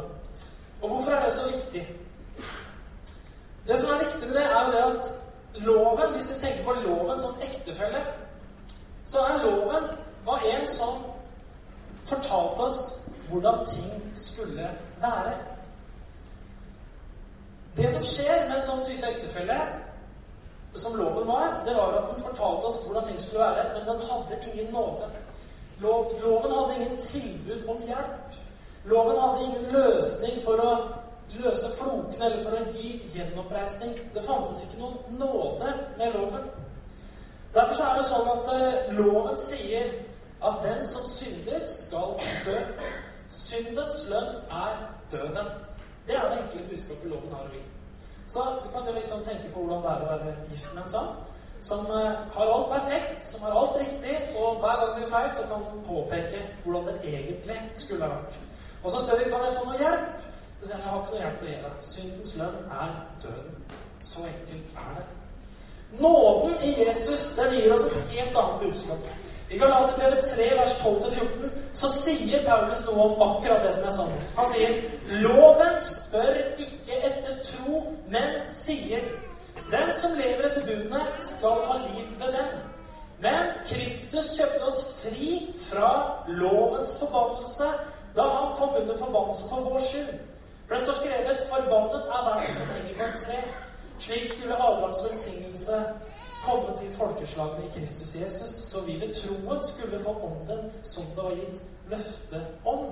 Og 0.81 0.89
hvorfor 0.89 1.11
er 1.11 1.25
det 1.25 1.33
så 1.33 1.47
viktig? 1.55 1.95
Det 3.67 3.79
som 3.79 3.89
er 3.89 4.03
viktig 4.03 4.27
med 4.27 4.35
det, 4.35 4.43
er 4.43 4.65
jo 4.65 4.71
det 4.71 4.99
at 4.99 5.13
loven, 5.65 6.13
hvis 6.15 6.35
vi 6.35 6.39
tenker 6.39 6.63
på 6.63 6.73
loven 6.73 7.21
som 7.21 7.35
ektefelle, 7.41 8.05
så 9.05 9.17
er 9.19 9.43
loven 9.45 9.83
var 10.25 10.41
en 10.45 10.67
som 10.67 11.03
fortalte 12.05 12.61
oss 12.61 13.00
hvordan 13.31 13.65
ting 13.67 14.11
skulle 14.15 14.69
være. 15.01 15.33
Det 17.77 17.91
som 17.91 18.03
skjer 18.03 18.47
med 18.49 18.57
en 18.57 18.65
sånn 18.67 18.85
type 18.87 19.07
ektefelle, 19.07 19.57
som 20.73 20.95
loven, 20.99 21.27
var. 21.27 21.61
Det 21.65 21.75
var 21.75 21.97
at 21.99 22.09
den 22.13 22.23
fortalte 22.23 22.67
oss 22.67 22.81
hvordan 22.85 23.07
ting 23.07 23.19
skulle 23.19 23.43
være, 23.43 23.65
men 23.73 23.87
den 23.87 24.07
hadde 24.09 24.39
ingen 24.53 24.73
nåde. 24.73 25.09
Loven 25.81 26.51
hadde 26.51 26.75
ingen 26.75 26.97
tilbud 26.97 27.67
om 27.67 27.81
hjelp. 27.87 28.39
Loven 28.85 29.19
hadde 29.19 29.43
ingen 29.43 29.71
løsning 29.75 30.39
for 30.45 30.61
å 30.61 30.71
løse 31.31 31.71
flokene 31.79 32.25
eller 32.27 32.43
for 32.43 32.57
å 32.57 32.63
gi 32.75 32.97
gjenoppreisning. 33.13 33.95
Det 34.13 34.23
fantes 34.25 34.63
ikke 34.65 34.81
noen 34.81 35.19
nåde 35.19 35.73
med 35.97 36.15
loven. 36.15 36.49
Derfor 37.55 37.83
er 37.83 37.99
det 37.99 38.07
sånn 38.07 38.31
at 38.31 38.51
eh, 38.55 38.91
loven 38.95 39.39
sier 39.39 39.89
at 40.41 40.61
den 40.63 40.85
som 40.87 41.05
synder, 41.05 41.65
skal 41.67 42.15
dø. 42.45 42.57
Syndens 43.31 44.05
lønn 44.09 44.31
er 44.51 44.79
døden. 45.11 45.51
Det 46.07 46.15
er 46.15 46.29
det 46.29 46.39
enkle 46.43 46.69
budskapet 46.69 47.11
loven 47.11 47.35
har 47.35 47.45
å 47.47 47.53
gi. 47.53 47.61
Så 48.31 48.43
du 48.63 48.67
kan 48.73 48.87
jo 48.87 48.95
liksom 48.95 49.23
tenke 49.27 49.51
på 49.53 49.63
hvordan 49.63 49.83
det 49.83 49.91
er 49.91 50.03
å 50.03 50.09
være 50.11 50.35
gift 50.49 50.73
med 50.73 50.83
en 50.83 50.91
sånn. 50.95 51.13
Som 51.61 51.85
uh, 51.93 52.25
har 52.33 52.51
alt 52.55 52.69
perfekt, 52.71 53.23
som 53.25 53.43
har 53.45 53.55
alt 53.59 53.75
riktig, 53.79 54.15
og 54.39 54.63
hver 54.63 54.79
gang 54.81 54.93
det 54.95 55.03
gjør 55.03 55.13
feil, 55.13 55.29
så 55.37 55.47
kan 55.49 55.65
den 55.67 55.83
påpeke 55.87 56.43
hvordan 56.63 56.87
det 56.89 57.13
egentlig 57.13 57.57
skulle 57.83 58.07
ha 58.07 58.15
vært. 58.15 58.37
Og 58.83 58.91
så 58.91 59.03
spør 59.03 59.19
vi 59.21 59.29
kan 59.29 59.45
jeg 59.45 59.57
få 59.59 59.65
noe 59.67 59.81
hjelp. 59.81 60.29
Så 60.61 60.67
sier 60.67 60.75
han 60.77 60.85
jeg 60.85 60.93
har 60.93 61.01
ikke 61.01 61.15
noe 61.15 61.23
hjelp 61.23 61.43
å 61.43 61.49
gi 61.49 61.57
deg. 61.65 61.81
Syndens 61.91 62.37
lønn 62.39 62.71
er 62.81 62.95
døden. 63.23 63.59
Så 64.01 64.25
enkelt 64.31 64.79
er 64.85 64.95
det. 64.97 65.07
Nåden 66.01 66.55
i 66.65 66.71
Jesus 66.79 67.27
den 67.37 67.55
gir 67.57 67.73
oss 67.75 67.85
et 67.85 68.15
helt 68.15 68.37
annet 68.41 68.63
budskap. 68.63 69.11
I 69.51 69.57
Galaterbrevet 69.57 70.23
3, 70.35 70.57
vers 70.57 70.73
12-14, 70.79 71.49
så 71.73 71.89
sier 71.91 72.45
Paulus 72.47 72.85
noe 72.87 73.07
om 73.09 73.23
akkurat 73.25 73.65
det 73.65 73.73
som 73.75 73.87
er 73.87 73.95
sånn. 73.97 74.13
Han 74.37 74.47
sier 74.47 74.77
Loven 75.25 75.79
spør 75.83 76.37
ikke 76.55 76.99
etter 77.09 77.41
tro, 77.49 77.81
men 78.13 78.39
sier 78.47 79.03
Den 79.71 79.91
som 79.95 80.17
lever 80.19 80.49
etter 80.49 80.65
budene, 80.67 80.99
skal 81.23 81.61
ha 81.67 81.77
liv 81.79 82.07
ved 82.19 82.33
dem. 82.35 82.55
Men 83.23 83.51
Kristus 83.69 84.33
kjøpte 84.35 84.67
oss 84.67 84.81
fri 84.99 85.29
fra 85.67 85.91
lovens 86.27 86.95
forbannelse 86.99 87.69
da 88.17 88.25
han 88.27 88.55
kom 88.57 88.75
under 88.75 88.97
forbannelse 88.99 89.47
for 89.47 89.67
vår 89.67 89.83
skyld. 89.85 90.15
For 90.67 90.75
det 90.75 90.83
står 90.83 90.97
skrevet 90.99 91.43
'Forbannet 91.47 92.09
er 92.15 92.25
verden 92.27 92.55
som 92.57 92.73
henger 92.75 92.95
på 92.99 93.03
et 93.03 93.21
tre'. 93.23 93.43
Slik 93.99 94.27
skulle 94.31 94.55
Abrahams 94.55 95.03
velsignelse 95.07 95.83
komme 96.45 96.77
til 96.77 96.91
folkeslagene 96.97 97.67
i 97.67 97.71
Kristus 97.79 98.15
Jesus, 98.15 98.49
så 98.49 98.81
vi 98.87 99.01
ved 99.01 99.13
troen 99.13 99.63
skulle 99.67 100.03
få 100.03 100.15
ånden 100.29 100.71
som 100.83 101.03
det 101.15 101.23
var 101.23 101.35
gitt 101.39 101.61
løfte 101.89 102.45
om. 102.65 102.85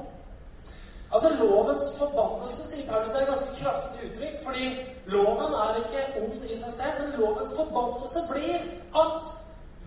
Altså 1.14 1.30
Lovens 1.40 1.98
forbannelse, 1.98 2.68
sier 2.68 2.92
Paulus, 2.92 3.10
er 3.10 3.22
et 3.22 3.28
ganske 3.28 3.56
kraftig 3.64 4.10
uttrykk. 4.10 4.36
Fordi 4.46 4.66
loven 5.06 5.54
er 5.64 5.80
ikke 5.82 6.04
ond 6.22 6.44
i 6.46 6.58
seg 6.58 6.74
selv, 6.74 7.00
men 7.00 7.16
lovens 7.18 7.54
forbannelse 7.58 8.20
blir 8.32 8.60
at 9.04 9.32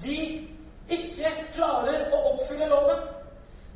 vi 0.03 0.19
ikke 0.91 1.31
klarer 1.55 2.09
å 2.11 2.23
oppfylle 2.33 2.67
loven. 2.75 3.05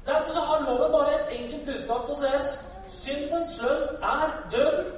Derfor 0.06 0.34
så 0.34 0.42
har 0.48 0.66
loven 0.66 0.92
bare 0.92 1.14
et 1.14 1.38
enkelt 1.38 1.66
budskap 1.70 2.06
til 2.06 2.16
si 2.22 2.56
syndens 3.02 3.60
lønn 3.62 4.02
er 4.02 4.34
døden. 4.50 4.92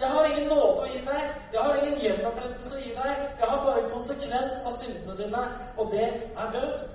Jeg 0.00 0.08
har 0.08 0.24
ingen 0.24 0.46
nåde 0.48 0.80
å 0.80 0.86
gi 0.88 1.00
deg. 1.04 1.32
Jeg 1.52 1.60
har 1.60 1.76
ingen 1.76 1.98
gjenopprettelse 2.00 2.76
å 2.78 2.80
gi 2.80 2.94
deg. 2.96 3.24
Jeg 3.40 3.48
har 3.50 3.58
bare 3.66 3.88
konsekvens 3.92 4.62
av 4.64 4.72
syndene 4.78 5.16
dine, 5.18 5.42
og 5.76 5.92
det 5.92 6.06
er 6.08 6.54
død. 6.54 6.86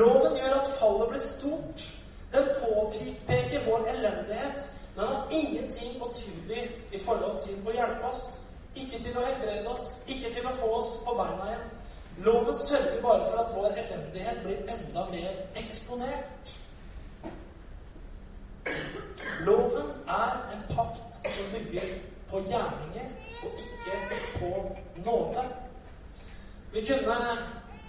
Loven 0.00 0.38
gjør 0.40 0.56
at 0.60 0.70
fallet 0.78 1.12
blir 1.12 1.24
stort. 1.26 1.84
Den 2.32 2.48
påpeker 2.62 3.66
vår 3.66 3.84
elendighet. 3.92 4.70
Den 4.96 5.04
har 5.04 5.36
ingenting 5.36 6.00
å 6.00 6.08
tilby 6.16 6.64
i 6.96 7.02
forhold 7.04 7.42
til 7.44 7.60
å 7.60 7.76
hjelpe 7.76 8.08
oss. 8.08 8.24
Ikke 8.76 9.02
til 9.04 9.20
å 9.20 9.24
helbrede 9.28 9.68
oss, 9.72 9.92
ikke 10.08 10.32
til 10.32 10.48
å 10.48 10.56
få 10.56 10.72
oss 10.80 10.96
på 11.04 11.12
beina 11.20 11.50
igjen. 11.50 11.68
Loven 12.24 12.56
sørger 12.56 13.00
bare 13.04 13.28
for 13.28 13.44
at 13.44 13.54
vår 13.56 13.78
elendighet 13.84 14.42
blir 14.44 14.74
enda 14.78 15.04
mer 15.12 15.38
eksponert. 15.60 16.56
Loven 19.44 19.92
er 20.08 20.36
en 20.56 20.68
pakt 20.72 21.20
som 21.28 21.52
bygger 21.52 22.15
på 22.30 22.40
gjerninger 22.50 23.08
og 23.42 23.50
ikke 23.58 24.20
på 24.38 24.48
nåde. 25.06 25.44
Vi 26.72 26.86
kunne 26.86 27.36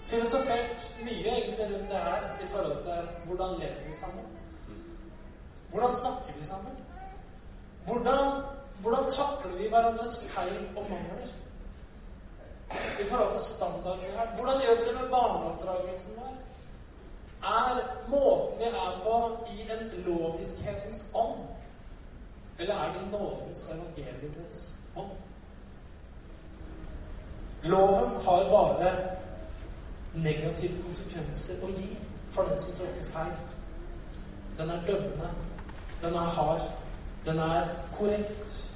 filosofert 0.07 0.91
mye 1.03 1.31
egentlig 1.31 1.65
rundt 1.65 1.89
det 1.91 2.03
her 2.07 2.21
i 2.43 2.47
forhold 2.47 2.83
til 2.83 3.25
hvordan 3.25 3.59
lever 3.59 3.87
vi 3.87 3.93
sammen. 3.93 4.25
Hvordan 5.69 5.91
snakker 5.91 6.33
vi 6.39 6.45
sammen? 6.45 6.77
Hvordan, 7.87 8.41
hvordan 8.81 9.11
takler 9.11 9.57
vi 9.57 9.67
hverandres 9.69 10.29
feil 10.29 10.67
og 10.77 10.83
mangler? 10.89 11.27
I 13.01 13.05
forhold 13.05 13.33
til 13.33 13.41
standarden 13.41 14.03
her. 14.17 14.35
Hvordan 14.35 14.61
gjør 14.61 14.75
vi 14.79 14.87
det 14.87 15.01
med 15.01 15.09
barneoppdragelsen 15.09 16.13
vår? 16.17 16.33
Er 17.43 17.75
måten 18.07 18.59
vi 18.59 18.63
er 18.63 19.01
på, 19.03 19.37
i 19.55 19.61
en 19.71 20.03
loviskhetens 20.05 21.05
ånd? 21.13 21.39
Eller 22.59 22.75
er 22.75 22.93
det 22.93 23.11
nådens 23.11 23.63
og 23.63 23.75
evangeliets 23.75 24.75
ånd? 24.95 25.11
Loven 27.63 28.09
har 28.25 28.49
bare 28.49 28.91
negative 30.13 30.83
konsekvenser 30.83 31.63
å 31.63 31.69
gi 31.73 31.97
for 32.31 32.49
den 32.49 32.61
som 32.61 32.75
tråkker 32.77 33.05
feil. 33.11 33.37
Den 34.57 34.69
er 34.69 34.85
dømmende. 34.87 35.29
Den 36.01 36.13
er 36.13 36.33
hard. 36.37 36.61
Den 37.25 37.39
er 37.39 37.67
korrekt. 37.97 38.73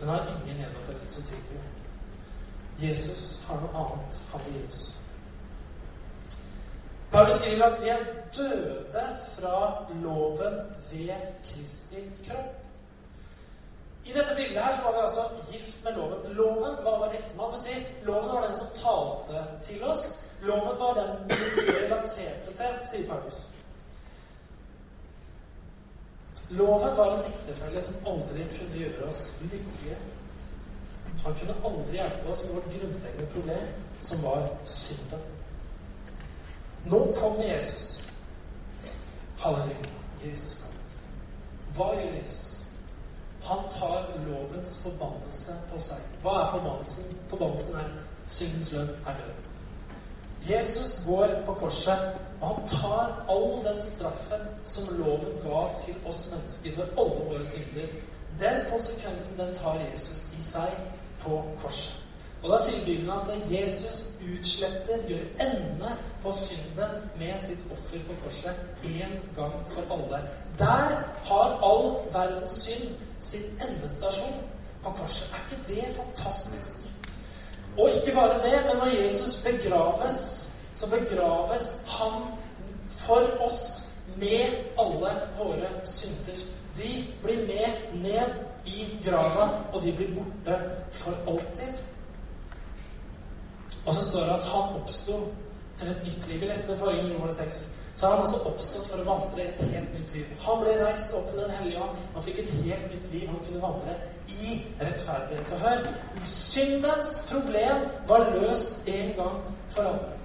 Den 0.00 0.08
har 0.08 0.26
ingen 0.28 0.62
gjenopprettelse 0.62 1.22
til 1.22 1.44
det. 1.50 1.60
Jesus 2.88 3.42
har 3.46 3.60
noe 3.60 3.84
annet 3.84 4.22
han 4.32 4.40
vil 4.46 4.56
gi 4.56 4.66
oss. 4.68 4.84
Paulus 7.10 7.34
skriver 7.40 7.64
at 7.66 7.80
vi 7.82 7.88
er 7.88 8.04
døde 8.36 9.04
fra 9.34 9.54
loven 10.02 10.60
ved 10.92 11.14
Kristi 11.44 12.04
kropp. 12.24 12.59
I 14.04 14.12
dette 14.12 14.34
bildet 14.36 14.64
her 14.64 14.72
så 14.72 14.82
var 14.82 14.92
vi 14.92 14.98
altså 14.98 15.24
gift 15.52 15.84
med 15.84 15.92
loven. 15.92 16.32
Loven 16.32 16.84
var 16.84 16.98
vår 16.98 17.12
ektemann. 17.18 17.60
Si, 17.60 17.86
loven 18.02 18.28
var 18.28 18.46
den 18.46 18.56
som 18.58 18.68
talte 18.82 19.44
til 19.62 19.84
oss. 19.84 20.24
Loven 20.42 20.78
var 20.78 20.94
den 20.94 21.10
vi 21.28 21.72
relaterte 21.72 22.52
til, 22.56 22.78
sier 22.90 23.08
Paulus. 23.08 23.36
Loven 26.50 26.96
var 26.96 27.12
en 27.14 27.24
ektefelle 27.32 27.82
som 27.82 27.94
aldri 28.06 28.46
kunne 28.56 28.78
gjøre 28.78 29.08
oss 29.08 29.32
lykkelige. 29.40 29.98
Han 31.24 31.34
kunne 31.34 31.54
aldri 31.64 31.92
hjelpe 31.92 32.32
oss 32.32 32.44
med 32.44 32.54
vårt 32.54 32.72
grunnleggende 32.72 33.26
problem, 33.34 33.68
som 34.00 34.22
var 34.22 34.48
synden. 34.64 35.20
Nå 36.84 37.12
kom 37.16 37.42
Jesus. 37.42 38.08
Halleluja. 39.38 39.92
Jesus 40.24 40.58
kom. 40.62 40.72
Hva 41.76 41.92
gjør 41.94 42.16
Jesus? 42.22 42.59
Han 43.42 43.58
tar 43.72 44.08
lovens 44.26 44.78
forbannelse 44.82 45.56
på 45.72 45.78
seg. 45.80 46.02
Hva 46.22 46.34
er 46.42 46.50
forbannelsen? 46.54 47.14
Forbannelsen 47.30 47.78
er 47.80 47.94
syndens 48.28 48.72
lønn 48.72 48.90
er 49.06 49.22
død. 49.22 49.48
Jesus 50.50 51.02
går 51.06 51.28
på 51.46 51.54
korset, 51.54 52.12
og 52.40 52.46
han 52.48 52.68
tar 52.68 53.24
all 53.28 53.64
den 53.64 53.82
straffen 53.84 54.44
som 54.64 54.94
loven 54.98 55.34
ga 55.44 55.64
til 55.84 55.96
oss 56.08 56.28
mennesker 56.32 56.76
for 56.76 57.02
alle 57.02 57.26
våre 57.32 57.46
synder. 57.46 57.96
Den 58.40 58.62
konsekvensen 58.70 59.36
den 59.38 59.54
tar 59.54 59.80
Jesus 59.80 60.28
i 60.38 60.42
seg 60.42 60.76
på 61.24 61.42
korset. 61.62 62.00
Og 62.42 62.48
da 62.54 62.56
sier 62.64 62.84
Bibelen 62.86 63.10
at 63.12 63.50
Jesus 63.52 64.06
utsletter, 64.24 65.02
gjør 65.08 65.26
ende 65.44 65.90
på 66.22 66.32
synden 66.40 66.94
med 67.20 67.36
sitt 67.42 67.66
offer 67.72 68.00
på 68.08 68.16
korset 68.24 68.62
en 68.88 69.18
gang 69.36 69.58
for 69.74 69.92
alle. 69.92 70.22
Der 70.58 71.02
har 71.28 71.58
all 71.68 71.90
verdens 72.12 72.62
synd 72.64 72.96
sin 73.20 73.42
endestasjon 73.68 74.40
korset. 74.84 75.32
Er 75.32 75.56
ikke 75.56 75.74
det 75.74 75.96
fantastisk? 75.96 76.76
Og 77.78 77.90
ikke 77.90 78.14
bare 78.14 78.42
det, 78.42 78.66
men 78.66 78.76
når 78.76 79.02
Jesus 79.02 79.42
begraves, 79.44 80.50
så 80.74 80.90
begraves 80.90 81.80
han 81.86 82.22
for 82.88 83.22
oss 83.40 83.88
med 84.16 84.46
alle 84.78 85.10
våre 85.38 85.68
synder. 85.84 86.38
De 86.76 87.06
blir 87.22 87.46
med 87.46 88.00
ned 88.02 88.30
i 88.66 88.98
grava, 89.04 89.48
og 89.72 89.82
de 89.82 89.92
blir 89.92 90.14
borte 90.14 90.60
for 90.92 91.14
alltid. 91.28 91.74
Og 93.86 93.94
så 93.94 94.10
står 94.10 94.20
det 94.20 94.34
at 94.34 94.44
han 94.44 94.82
oppsto 94.82 95.12
til 95.78 95.88
et 95.88 96.02
nytt 96.04 96.28
liv. 96.28 96.40
Vi 96.40 96.46
leste 96.46 96.72
det 96.72 96.78
forrige 96.78 97.02
gang, 97.02 97.14
Romer 97.14 97.34
6. 97.34 97.68
Så 98.00 98.06
har 98.06 98.14
han 98.14 98.22
også 98.24 98.38
oppstått 98.48 98.86
for 98.88 99.00
å 99.02 99.04
vandre 99.04 99.42
et 99.44 99.58
helt 99.60 99.90
nytt 99.92 100.12
liv. 100.16 100.28
Han 100.40 100.62
ble 100.62 100.72
reist 100.78 101.10
opp 101.18 101.34
i 101.34 101.36
Den 101.36 101.50
hellige 101.52 101.82
ånd. 101.84 101.98
Han 102.14 102.24
fikk 102.24 102.38
et 102.40 102.54
helt 102.62 102.86
nytt 102.94 103.10
liv. 103.12 103.26
Han 103.28 103.42
kunne 103.44 103.60
vandre 103.60 103.96
i 104.32 104.54
rettferdighet. 104.80 105.52
Og 105.52 105.60
hør, 105.66 105.82
syndens 106.24 107.12
problem 107.28 107.84
var 108.08 108.24
løst 108.38 108.88
en 108.88 109.12
gang 109.20 109.36
for 109.76 109.90
alle. 109.90 110.16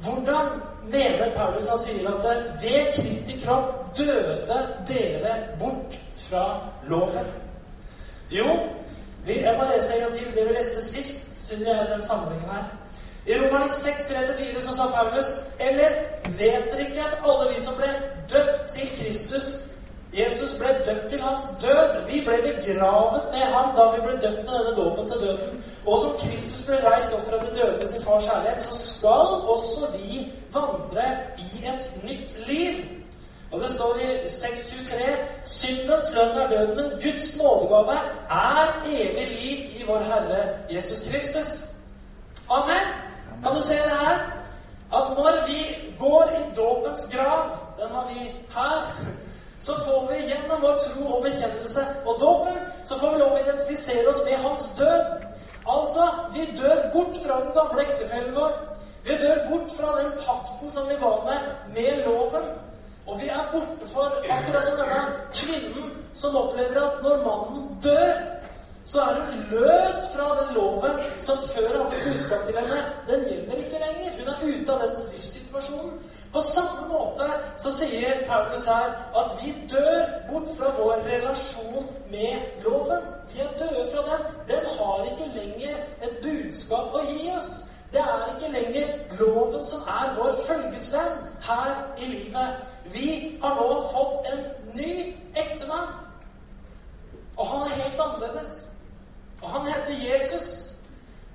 Hvordan 0.00 0.48
mener 0.96 1.36
Paulus 1.36 1.68
han 1.68 1.84
sier 1.84 2.08
at 2.14 2.24
ved 2.64 2.92
Kristi 2.96 3.36
kropp 3.44 3.96
døde 4.00 4.60
dere 4.88 5.36
bort 5.60 6.00
fra 6.24 6.46
loven? 6.88 7.28
Jo, 8.32 8.48
jeg 9.28 9.56
må 9.60 9.68
lese 9.74 9.92
en 9.92 10.06
gang 10.06 10.16
til 10.16 10.36
det 10.36 10.48
vi 10.48 10.56
leste 10.56 10.84
sist, 10.88 11.32
siden 11.46 11.68
vi 11.68 11.70
er 11.76 11.84
i 11.84 11.92
den 11.98 12.08
sammenhengen 12.08 12.54
her. 12.56 12.79
I 13.26 13.34
Romerne 13.38 13.68
6, 13.68 14.02
3-4 14.10 14.60
så 14.60 14.74
sa 14.76 14.86
Paulus 14.86 15.26
Eller 15.58 15.90
vet 16.38 16.70
dere 16.72 16.86
ikke 16.88 17.04
at 17.04 17.18
alle 17.24 17.54
vi 17.54 17.60
som 17.60 17.76
ble 17.76 17.90
døpt 18.32 18.70
til 18.72 18.88
Kristus 18.96 19.56
Jesus 20.18 20.54
ble 20.58 20.72
døpt 20.86 21.08
til 21.08 21.20
hans 21.22 21.42
død. 21.62 22.06
Vi 22.10 22.20
ble 22.26 22.38
begravet 22.42 23.22
med 23.32 23.44
ham 23.54 23.74
da 23.76 23.84
vi 23.94 24.00
ble 24.02 24.12
døpt 24.22 24.44
med 24.46 24.54
denne 24.58 24.76
dåpen 24.76 25.08
til 25.08 25.20
døden. 25.20 25.64
Og 25.86 25.98
som 26.02 26.16
Kristus 26.22 26.62
ble 26.66 26.80
reist 26.82 27.12
opp 27.14 27.28
fra 27.28 27.38
de 27.38 27.52
døde 27.54 27.76
ved 27.80 27.88
sin 27.88 28.02
fars 28.02 28.26
kjærlighet, 28.26 28.62
så 28.62 28.72
skal 28.94 29.28
også 29.54 29.86
vi 29.94 30.24
vandre 30.52 31.04
i 31.38 31.66
et 31.72 31.90
nytt 32.04 32.34
liv. 32.48 32.80
Og 33.52 33.60
det 33.60 33.70
står 33.70 33.96
i 34.02 34.08
6.23.: 34.26 35.16
Syndens 35.44 36.14
lønn 36.14 36.38
er 36.42 36.48
døden, 36.50 36.76
men 36.76 36.90
Guds 36.90 37.36
nådegave 37.36 37.98
er 38.30 38.74
evig 38.86 39.28
liv 39.42 39.58
i 39.80 39.84
vår 39.86 39.98
Herre 40.10 40.42
Jesus 40.70 41.08
Kristus. 41.10 41.64
Amen. 42.50 43.09
Kan 43.42 43.54
du 43.54 43.62
se 43.62 43.74
det 43.74 43.98
her? 44.06 44.18
At 44.98 45.06
når 45.18 45.46
vi 45.48 45.58
går 45.98 46.24
i 46.38 46.54
dåpens 46.56 47.14
grav, 47.14 47.42
den 47.78 47.94
har 47.94 48.08
vi 48.08 48.20
her, 48.56 48.94
så 49.60 49.72
får 49.84 50.08
vi 50.10 50.16
gjennom 50.28 50.62
vår 50.62 50.78
tro 50.84 51.14
og 51.14 51.22
bekjennelse 51.22 51.86
og 52.06 52.20
dåpen, 52.20 52.56
så 52.84 52.98
får 52.98 53.12
vi 53.12 53.20
lov 53.20 53.32
å 53.36 53.42
identifisere 53.42 54.08
oss 54.08 54.22
med 54.24 54.36
hans 54.44 54.64
død. 54.78 55.04
Altså, 55.68 56.06
vi 56.34 56.48
dør 56.62 56.90
bort 56.92 57.20
fra 57.26 57.40
den 57.44 57.52
gamle 57.58 57.84
ektefellen 57.84 58.34
vår. 58.34 58.56
Vi 59.04 59.16
dør 59.20 59.44
bort 59.50 59.72
fra 59.76 59.94
den 60.00 60.12
pakten 60.26 60.72
som 60.72 60.88
vi 60.88 60.96
var 61.00 61.24
med 61.28 61.40
med 61.76 62.04
loven. 62.06 62.50
Og 63.06 63.20
vi 63.20 63.28
er 63.28 63.48
borte 63.52 63.86
for 63.92 64.20
akkurat 64.36 64.64
som 64.64 64.76
denne 64.78 65.02
kvinnen 65.34 65.92
som 66.14 66.36
opplever 66.36 66.80
at 66.80 67.02
når 67.02 67.24
mannen 67.24 67.80
dør, 67.84 68.12
så 68.90 69.00
er 69.00 69.14
hun 69.20 69.42
løst 69.50 70.04
fra 70.14 70.26
den 70.38 70.54
loven 70.54 70.96
som 71.18 71.38
før 71.54 71.68
hadde 71.78 71.98
budskap 72.06 72.46
til 72.46 72.56
henne. 72.58 72.78
Den 73.10 73.20
gjelder 73.28 73.56
ikke 73.64 73.82
lenger. 73.84 74.10
Hun 74.18 74.28
er 74.32 74.38
ute 74.48 74.72
av 74.72 74.80
den 74.82 74.96
livssituasjonen. 75.12 75.92
På 76.32 76.40
samme 76.40 76.88
måte 76.88 77.26
så 77.58 77.70
sier 77.74 78.24
Paulus 78.26 78.64
her 78.66 78.90
at 79.20 79.34
vi 79.40 79.52
dør 79.70 80.00
bort 80.30 80.50
fra 80.58 80.70
vår 80.78 81.04
relasjon 81.06 81.86
med 82.10 82.64
loven. 82.64 83.06
Vi 83.32 83.40
er 83.40 83.52
døde 83.58 83.84
fra 83.92 84.02
den. 84.10 84.26
Den 84.48 84.66
har 84.78 85.04
ikke 85.10 85.28
lenger 85.38 85.76
et 86.06 86.18
budskap 86.22 86.94
å 86.94 87.04
gi 87.06 87.30
oss. 87.36 87.52
Det 87.92 88.02
er 88.02 88.26
ikke 88.34 88.52
lenger 88.54 88.90
loven 89.20 89.64
som 89.66 89.86
er 89.86 90.14
vår 90.18 90.34
følgesvenn 90.48 91.22
her 91.46 91.70
i 91.98 92.10
livet. 92.10 92.58
Vi 92.94 93.38
har 93.42 93.54
nå 93.54 93.80
fått 93.94 94.32
en 94.34 94.44
ny 94.74 95.14
ektemann. 95.34 95.94
Og 97.36 97.46
han 97.46 97.66
er 97.66 97.82
helt 97.82 98.04
annerledes. 98.06 98.69
Og 99.42 99.50
han 99.50 99.66
heter 99.66 99.94
Jesus. 100.10 100.48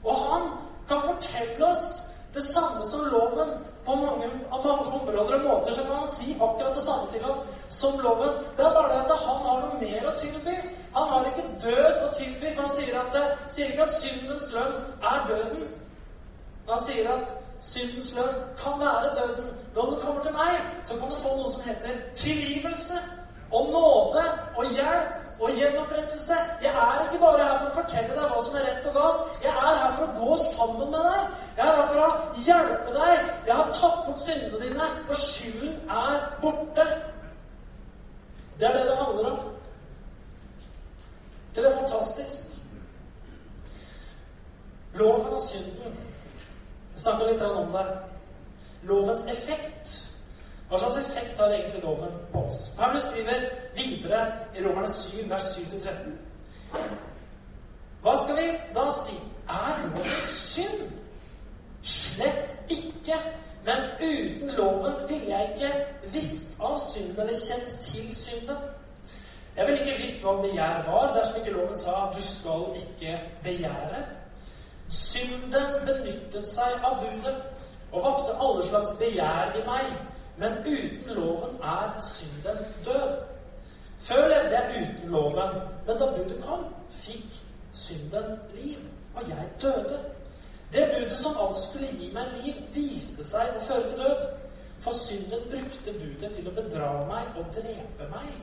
Og 0.04 0.16
han 0.16 0.42
kan 0.90 1.02
fortelle 1.02 1.68
oss 1.68 2.04
det 2.34 2.44
samme 2.44 2.86
som 2.86 3.08
loven. 3.12 3.50
På 3.86 3.96
mange, 3.96 4.28
mange 4.50 4.70
områder 4.70 5.36
og 5.36 5.42
måter 5.44 5.74
så 5.74 5.84
kan 5.84 5.96
han 5.96 6.08
si 6.08 6.34
akkurat 6.34 6.76
det 6.76 6.84
samme 6.84 7.12
til 7.12 7.26
oss 7.26 7.44
som 7.70 8.00
loven. 8.00 8.30
Det 8.58 8.66
er 8.66 8.74
bare 8.74 8.94
det 8.94 9.02
at 9.14 9.20
han 9.28 9.42
har 9.46 9.60
noe 9.62 9.80
mer 9.82 10.08
å 10.10 10.14
tilby. 10.18 10.56
Han 10.96 11.10
har 11.12 11.26
ikke 11.30 11.44
død 11.62 12.00
å 12.02 12.10
tilby, 12.18 12.54
for 12.56 12.62
han 12.62 12.72
sier, 12.74 12.98
at, 13.02 13.18
sier 13.54 13.74
ikke 13.74 13.86
at 13.86 13.98
syndens 14.00 14.48
lønn 14.54 14.78
er 15.12 15.28
døden. 15.30 15.68
Han 16.70 16.82
sier 16.82 17.12
at 17.14 17.36
syndens 17.62 18.14
lønn 18.16 18.42
kan 18.64 18.80
være 18.82 19.14
døden. 19.20 19.52
Om 19.76 19.94
du 19.94 20.00
kommer 20.02 20.24
til 20.24 20.34
meg, 20.34 20.58
så 20.84 20.98
kan 21.00 21.14
du 21.14 21.22
få 21.22 21.36
noe 21.38 21.52
som 21.52 21.68
heter 21.68 22.02
tilgivelse 22.16 22.98
og 23.52 23.70
nåde 23.70 24.26
og 24.56 24.66
hjelp 24.74 25.25
og 25.40 25.50
gjenopprettelse. 25.58 26.34
Jeg 26.62 26.72
er 26.72 27.04
ikke 27.06 27.20
bare 27.20 27.44
her 27.44 27.58
for 27.58 27.72
å 27.72 27.76
fortelle 27.82 28.16
deg 28.16 28.32
hva 28.32 28.44
som 28.46 28.56
er 28.56 28.68
rett 28.70 28.88
og 28.90 28.96
galt. 29.00 29.42
Jeg 29.44 29.52
er 29.52 29.82
her 29.82 29.92
for 29.98 30.06
å 30.06 30.16
gå 30.20 30.38
sammen 30.44 30.94
med 30.94 31.10
deg. 31.10 31.36
Jeg 31.58 31.66
er 31.66 31.80
her 31.80 31.90
for 31.92 32.04
å 32.06 32.10
hjelpe 32.48 32.96
deg. 32.96 33.34
Jeg 33.50 33.60
har 33.60 33.76
tatt 33.80 34.00
bort 34.08 34.24
syndene 34.24 34.62
dine, 34.64 34.90
og 35.10 35.20
skylden 35.20 35.94
er 36.00 36.26
borte. 36.42 36.88
Det 38.60 38.70
er 38.70 38.78
det 38.78 38.88
det 38.88 38.98
handler 39.02 39.32
om. 39.34 39.40
Det 41.56 41.66
er 41.66 41.78
fantastisk. 41.78 42.52
Loven 44.96 45.34
og 45.36 45.42
synden 45.44 45.96
Jeg 46.94 47.02
snakka 47.04 47.26
litt 47.28 47.42
om 47.44 47.72
det. 47.74 47.86
Lovens 48.88 49.26
effekt 49.28 50.05
hva 50.70 50.80
slags 50.80 50.98
effekt 50.98 51.40
har 51.40 51.54
egentlig 51.54 51.84
loven 51.84 52.14
på 52.32 52.46
oss? 52.46 52.74
Paulus 52.78 53.04
skriver 53.04 53.50
videre 53.76 54.22
i 54.58 54.64
Romerne 54.66 54.94
7, 54.94 55.30
vers 55.30 55.44
7-13. 55.58 56.16
Hva 58.02 58.14
skal 58.24 58.36
vi 58.36 58.48
da 58.76 58.86
si? 58.94 59.18
Er 59.50 59.84
loven 59.84 60.24
synd? 60.30 60.88
Slett 61.82 62.60
ikke. 62.70 63.20
Men 63.66 63.78
uten 64.02 64.52
loven 64.58 64.96
ville 65.10 65.38
jeg 65.38 65.54
ikke 65.54 65.70
visst 66.14 66.58
av 66.62 66.78
synden 66.82 67.22
eller 67.22 67.38
kjent 67.48 67.78
til 67.82 68.10
synden. 68.16 68.58
Jeg 69.58 69.68
ville 69.68 69.86
ikke 69.86 70.02
visst 70.02 70.26
hva 70.26 70.36
begjær 70.42 70.84
var 70.86 71.14
dersom 71.16 71.40
ikke 71.40 71.54
loven 71.56 71.78
sa 71.78 72.12
'du 72.14 72.22
skal 72.22 72.66
ikke 72.82 73.20
begjære'. 73.44 74.04
Synden 74.90 75.72
benyttet 75.86 76.48
seg 76.48 76.74
av 76.84 76.98
budet 77.02 77.38
og 77.92 78.04
vakte 78.04 78.38
alle 78.42 78.66
slags 78.68 78.92
begjær 79.00 79.56
i 79.56 79.64
meg 79.66 79.96
men 80.38 80.58
uten 80.66 81.16
loven 81.16 81.56
er 81.64 82.02
synden 82.02 82.58
død. 82.86 83.18
Før 84.00 84.28
levde 84.28 84.58
jeg 84.58 84.82
uten 84.82 85.12
loven, 85.12 85.62
men 85.88 85.98
da 85.98 86.06
budet 86.06 86.44
kom, 86.44 86.66
fikk 86.92 87.40
synden 87.72 88.40
liv, 88.54 88.78
og 89.16 89.30
jeg 89.30 89.50
døde. 89.62 90.00
Det 90.74 90.92
budet 90.94 91.18
som 91.18 91.38
altså 91.48 91.62
skulle 91.70 91.88
gi 91.88 92.10
meg 92.14 92.34
liv, 92.44 92.58
viste 92.74 93.24
seg 93.26 93.56
å 93.56 93.64
føre 93.68 93.88
til 93.88 94.02
død. 94.04 94.26
For 94.84 95.00
synden 95.06 95.48
brukte 95.52 95.94
budet 96.00 96.32
til 96.36 96.50
å 96.50 96.56
bedra 96.58 96.90
meg 97.10 97.40
og 97.40 97.48
drepe 97.56 98.10
meg. 98.12 98.34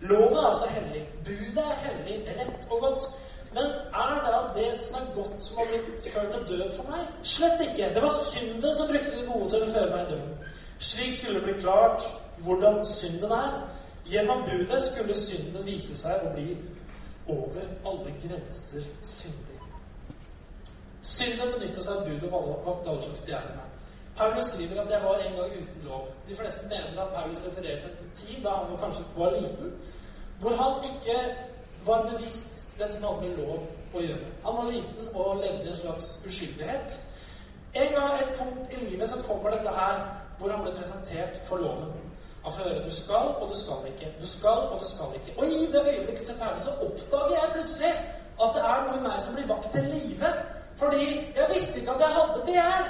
Loven 0.00 0.36
er 0.36 0.50
altså 0.50 0.68
hellig. 0.68 1.06
Budet 1.24 1.64
er 1.64 1.80
hellig, 1.86 2.18
rett 2.36 2.68
og 2.70 2.80
godt. 2.80 3.08
Men 3.56 3.72
er 4.02 4.18
da 4.26 4.40
det 4.56 4.80
som 4.80 4.98
er 5.00 5.14
godt, 5.14 5.36
som 5.44 5.56
har 5.56 5.70
blitt 5.70 6.08
ført 6.12 6.34
til 6.34 6.58
død 6.58 6.72
for 6.76 6.90
meg? 6.92 7.06
Slett 7.22 7.62
ikke. 7.64 7.88
Det 7.94 8.02
var 8.02 8.18
synden 8.32 8.76
som 8.76 8.90
brukte 8.90 9.16
det 9.16 9.28
gode 9.30 9.48
til 9.54 9.64
å 9.64 9.70
føre 9.72 9.90
meg 9.94 10.02
i 10.04 10.10
døden. 10.12 10.34
Slik 10.78 11.14
skulle 11.14 11.40
det 11.40 11.44
bli 11.44 11.60
klart 11.60 12.02
hvordan 12.38 12.84
synden 12.84 13.32
er. 13.32 13.68
Gjennom 14.06 14.42
budet 14.50 14.82
skulle 14.82 15.14
synden 15.14 15.66
vise 15.66 15.96
seg 15.98 16.22
å 16.22 16.32
bli 16.34 16.56
over 17.26 17.64
alle 17.86 18.12
grenser 18.22 18.84
syndig. 19.02 19.56
Synden 21.02 21.54
benytta 21.54 21.82
seg 21.82 21.96
av 21.96 22.06
budet 22.06 22.30
og 22.30 22.52
valgte 22.66 22.90
alle 22.92 23.02
slags 23.02 23.24
begjær 23.26 23.48
i. 23.50 23.64
Paulus 24.16 24.44
skriver 24.44 24.80
at 24.80 24.90
jeg 24.90 25.02
var 25.02 25.18
en 25.20 25.34
gang 25.36 25.56
uten 25.58 25.82
lov. 25.84 26.06
De 26.28 26.36
fleste 26.36 26.68
mener 26.68 27.02
at 27.02 27.12
Paulus 27.14 27.42
refererte 27.46 27.88
til 27.88 28.04
en 28.04 28.14
tid 28.14 28.44
da 28.44 28.54
han 28.60 28.78
kanskje 28.80 29.04
var 29.16 29.34
liten, 29.34 29.74
hvor 30.40 30.56
han 30.56 30.84
ikke 30.90 31.18
var 31.86 32.08
bevisst 32.10 32.78
det 32.78 32.92
som 32.92 33.04
hadde 33.04 33.28
med 33.28 33.36
lov 33.42 33.66
å 33.94 34.04
gjøre. 34.06 34.30
Han 34.44 34.56
var 34.56 34.70
liten 34.70 35.10
og 35.12 35.42
levde 35.42 35.66
i 35.66 35.72
en 35.72 35.78
slags 35.82 36.08
uskyldighet. 36.26 36.96
En 37.76 37.92
gang 37.94 38.20
et 38.20 38.34
punkt 38.38 38.72
i 38.72 38.84
livet 38.84 39.10
så 39.10 39.22
kommer 39.28 39.50
dette 39.50 39.72
her 39.78 40.02
hvor 40.38 40.52
han 40.52 40.62
ble 40.64 40.72
presentert 40.76 41.40
for 41.48 41.56
loven. 41.56 41.92
Han 42.44 42.52
får 42.52 42.68
høre 42.68 42.84
'du 42.84 42.90
skal, 42.90 43.26
og 43.40 43.48
du 43.48 43.56
skal 43.62 43.86
ikke'. 43.90 44.20
Du 44.20 44.28
skal, 44.28 44.58
og 44.72 44.80
du 44.80 44.88
skal 44.88 45.06
ikke. 45.14 45.34
Og 45.38 45.46
i 45.46 45.66
det 45.72 45.82
øyeblikket 45.86 46.26
som 46.26 46.36
ferdig, 46.36 46.62
så 46.62 46.70
oppdager 46.70 47.36
jeg 47.40 47.50
plutselig 47.52 47.92
at 48.42 48.50
det 48.54 48.62
er 48.72 48.78
noe 48.84 48.98
i 48.98 49.02
meg 49.08 49.20
som 49.20 49.34
blir 49.34 49.48
vakt 49.54 49.70
til 49.72 49.84
live. 49.84 50.30
Fordi 50.76 51.04
jeg 51.38 51.46
visste 51.54 51.80
ikke 51.80 51.92
at 51.92 52.00
jeg 52.00 52.12
hadde 52.18 52.42
begjær. 52.48 52.82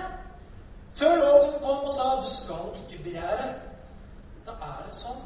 Før 0.95 1.15
loven 1.25 1.53
kom 1.65 1.79
og 1.89 1.93
sa 1.97 2.05
'du 2.21 2.31
skal 2.41 2.67
ikke 2.81 3.03
begjære'. 3.07 3.55
Da 4.47 4.53
er 4.71 4.79
det 4.87 4.95
sånn 4.95 5.23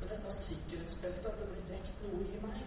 med 0.00 0.08
dette 0.08 0.32
sikkerhetsbeltet 0.32 1.26
at 1.26 1.38
det 1.40 1.48
blir 1.52 1.64
vekt 1.74 1.94
noe 2.02 2.22
i 2.34 2.38
meg 2.46 2.60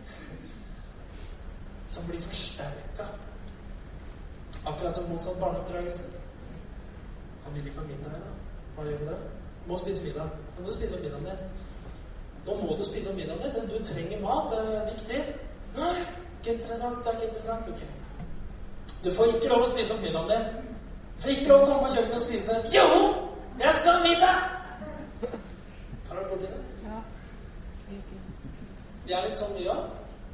som 1.91 2.07
blir 2.07 2.21
forsterka. 2.21 3.05
Akkurat 4.65 4.95
som 4.95 5.09
motsatt 5.09 5.39
barneoppdragelse. 5.39 6.03
Han 7.47 7.55
vil 7.55 7.67
ikke 7.67 7.79
ha 7.79 7.85
middag 7.87 8.09
her, 8.11 8.19
da. 8.19 8.31
Hva 8.75 8.83
gjør 8.83 8.97
vi 8.97 9.05
da? 9.07 9.17
Må 9.67 9.77
spise 9.77 10.03
middag. 10.03 10.23
Da 10.55 10.61
må 10.61 10.67
du 10.67 10.73
spise 10.73 10.95
opp 10.95 11.03
middagen 11.03 11.25
din. 11.25 11.37
Nå 12.47 12.55
må 12.61 12.75
du 12.79 12.83
spise 12.83 13.09
opp 13.09 13.15
middagen 13.15 13.53
din. 13.55 13.69
Du 13.71 13.77
trenger 13.85 14.19
mat. 14.23 14.49
Det 14.51 14.59
er 14.63 14.89
viktig. 14.91 15.19
Nei, 15.77 15.93
ikke 16.39 16.53
interessant. 16.57 16.97
Det 17.03 17.07
er 17.07 17.15
ikke 17.15 17.27
interessant. 17.27 17.69
Ok. 17.71 17.81
Du 19.03 19.11
får 19.15 19.31
ikke 19.35 19.51
lov 19.53 19.63
å 19.63 19.69
spise 19.71 19.95
opp 19.95 20.03
middagen 20.03 20.33
din. 20.33 20.73
Du 21.15 21.23
får 21.23 21.33
ikke 21.35 21.51
lov 21.51 21.63
å 21.63 21.69
komme 21.69 21.85
på 21.85 21.93
kjøkkenet 21.93 22.17
og 22.19 22.25
spise. 22.25 22.57
Jo! 22.75 22.87
Jeg 23.59 23.73
skal 23.79 23.95
ha 23.95 24.01
middag! 24.03 24.35
Tar 26.09 26.19
du 26.19 26.27
borti 26.33 26.49
det? 26.51 26.59
Ja. 26.83 26.99
Vi 29.05 29.15
er 29.15 29.23
litt 29.29 29.39
sånn 29.39 29.55
mye 29.55 29.71
òg. 29.71 29.87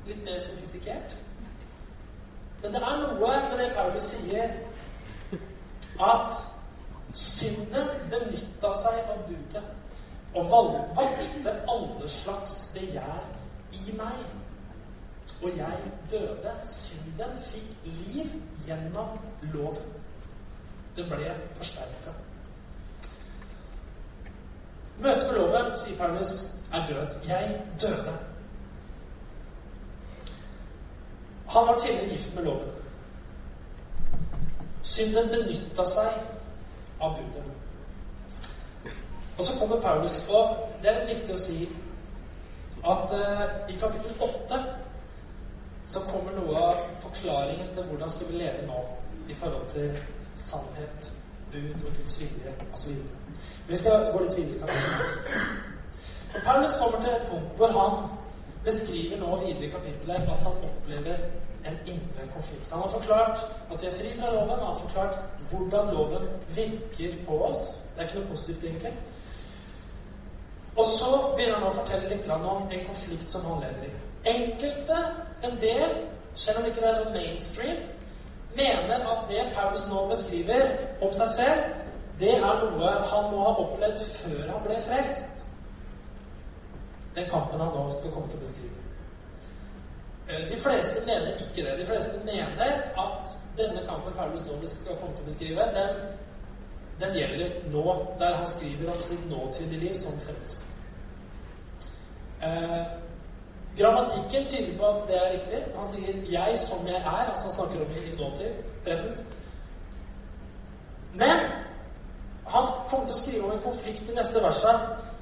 Litt 0.10 0.26
mer 0.26 0.42
sofistikert. 0.44 1.14
Men 2.64 2.74
det 2.74 2.82
er 2.82 2.98
noe 3.04 3.20
med 3.22 3.56
det 3.60 3.70
Paulus 3.76 4.10
sier, 4.10 4.58
at 6.00 6.42
Synden 7.14 7.90
benytta 8.10 8.72
seg 8.74 9.10
av 9.14 9.26
budet 9.28 9.64
og 10.34 10.50
valgte 10.98 11.52
alle 11.70 12.10
slags 12.10 12.56
begjær 12.74 13.28
i 13.86 13.94
meg. 13.98 14.24
Og 15.44 15.58
jeg 15.58 15.92
døde. 16.12 16.54
Synden 16.66 17.38
fikk 17.46 17.86
liv 17.86 18.34
gjennom 18.66 19.18
loven. 19.54 19.94
Det 20.96 21.06
ble 21.10 21.34
forsterka. 21.58 22.14
Møtet 25.02 25.26
med 25.28 25.38
loven, 25.38 25.72
sier 25.78 25.98
Paulus, 25.98 26.34
er 26.74 26.86
død. 26.88 27.18
Jeg 27.28 27.62
døde. 27.82 28.14
Han 31.50 31.68
var 31.68 31.80
tidligere 31.80 32.10
gift 32.10 32.36
med 32.36 32.44
loven. 32.44 32.70
Synden 34.84 35.30
benytta 35.30 35.86
seg 35.86 36.33
av 37.00 37.18
budet. 37.18 37.44
Og 39.38 39.46
så 39.46 39.60
kommer 39.60 39.82
Paulus, 39.82 40.26
og 40.30 40.58
det 40.82 40.90
er 40.90 41.00
litt 41.00 41.16
viktig 41.16 41.34
å 41.34 41.42
si 41.42 41.58
at 42.84 43.14
uh, 43.16 43.44
i 43.72 43.78
kapittel 43.80 44.14
8 44.22 44.60
så 45.88 46.00
kommer 46.10 46.36
noe 46.36 46.56
av 46.60 46.82
forklaringen 47.04 47.72
til 47.74 47.88
hvordan 47.90 48.12
skal 48.12 48.30
vi 48.30 48.42
leve 48.44 48.66
nå 48.68 48.84
i 49.28 49.36
forhold 49.36 49.68
til 49.74 49.98
sannhet, 50.40 51.12
bud 51.52 51.86
og 51.86 51.98
Guds 51.98 52.20
vilje 52.22 52.54
osv. 52.74 52.98
Vi 53.68 53.78
skal 53.80 54.12
gå 54.14 54.24
litt 54.24 54.38
videre 54.38 54.56
i 54.56 54.60
kapittelet. 54.60 56.44
Paulus 56.46 56.76
kommer 56.80 57.02
til 57.02 57.14
et 57.14 57.28
punkt 57.30 57.58
hvor 57.58 57.74
han 57.78 58.08
beskriver 58.66 59.20
nå 59.22 59.36
videre 59.46 59.68
i 59.68 59.74
kapittelet 59.74 60.30
at 60.36 60.48
han 60.48 60.70
opplever 60.70 61.26
en 61.66 61.78
indre 61.88 62.28
konflikt. 62.34 62.72
Han 62.72 62.82
har 62.82 62.90
forklart 62.90 63.40
at 63.72 63.82
vi 63.82 63.88
er 63.88 63.98
fri 64.00 64.14
fra 64.20 64.34
loven, 64.36 64.60
han 64.60 64.70
har 64.72 64.80
forklart 64.86 65.18
hvordan 65.52 65.94
loven 65.96 66.30
virker 66.56 67.18
på 67.28 67.44
oss. 67.50 67.64
Det 67.96 68.02
er 68.04 68.08
ikke 68.08 68.20
noe 68.20 68.32
positivt, 68.32 68.64
egentlig. 68.64 68.94
Og 70.78 70.86
så 70.86 71.10
begynner 71.36 71.60
han 71.60 71.68
å 71.70 71.76
fortelle 71.76 72.10
litt 72.10 72.30
om 72.34 72.68
en 72.72 72.86
konflikt 72.88 73.32
som 73.32 73.46
han 73.46 73.62
lever 73.62 73.88
i. 73.88 73.94
Enkelte, 74.34 75.00
en 75.44 75.60
del, 75.62 75.98
selv 76.36 76.60
om 76.60 76.66
ikke 76.66 76.82
det 76.82 76.90
er 76.90 77.02
sånn 77.02 77.16
mainstream, 77.18 77.84
mener 78.58 79.06
at 79.12 79.26
det 79.30 79.46
Paulus 79.56 79.86
nå 79.90 80.06
beskriver 80.10 80.74
om 81.02 81.14
seg 81.14 81.30
selv, 81.36 81.64
det 82.20 82.36
er 82.38 82.42
noe 82.42 82.92
han 83.10 83.30
må 83.32 83.46
ha 83.46 83.54
opplevd 83.66 84.02
før 84.18 84.44
han 84.50 84.66
ble 84.66 84.80
frelst. 84.88 85.46
Den 87.16 87.30
kampen 87.30 87.62
han 87.62 87.74
nå 87.74 87.88
skal 87.98 88.14
komme 88.14 88.30
til 88.30 88.42
å 88.42 88.46
beskrive. 88.46 88.80
Eh, 90.30 90.50
de 90.50 90.58
fleste 90.58 91.02
mener 91.06 91.34
ikke 91.34 91.70
det. 91.70 91.80
De 91.80 91.86
fleste 91.86 92.20
mener 92.26 92.74
at 93.06 93.40
denne 93.58 93.82
kampen 93.88 94.14
Paulus 94.16 94.46
nå 94.48 94.60
skal 94.68 95.00
komme 95.02 95.16
til 95.16 95.26
å 95.26 95.30
beskrive, 95.32 95.66
den, 95.76 95.98
den 97.02 97.18
gjelder 97.18 97.58
nå, 97.74 97.86
der 98.20 98.36
han 98.36 98.48
skriver 98.48 98.94
om 98.94 99.02
sitt 99.02 99.26
nåtidige 99.30 99.80
liv 99.80 99.98
som 100.00 100.20
frelst. 100.24 100.64
Eh, 102.44 102.86
grammatikken 103.78 104.48
tyder 104.50 104.78
på 104.78 104.88
at 104.88 105.08
det 105.08 105.20
er 105.20 105.34
riktig. 105.34 105.60
Han 105.76 105.88
sier 105.88 106.16
'jeg 106.32 106.58
som 106.58 106.88
jeg 106.88 106.96
er', 106.96 107.30
altså 107.32 107.46
han 107.46 107.54
snakker 107.54 107.86
om 107.86 107.92
i 107.92 108.22
nåtid, 108.22 108.52
presens. 108.86 109.24
Men 111.14 111.40
han 112.48 112.66
kommer 112.90 113.06
til 113.08 113.16
å 113.16 113.20
skrive 113.20 113.44
om 113.44 113.52
en 113.52 113.64
konflikt 113.64 114.10
i 114.10 114.16
neste 114.16 114.44
verset 114.44 114.80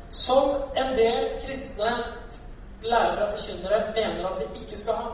som 0.09 0.49
en 0.75 0.97
del 0.97 1.41
kristne 1.41 1.91
lærere 2.83 3.25
og 3.25 3.31
forkynnere 3.31 3.93
mener 3.95 4.27
at 4.27 4.39
vi 4.39 4.63
ikke 4.63 4.77
skal 4.77 4.93
ha. 4.93 5.07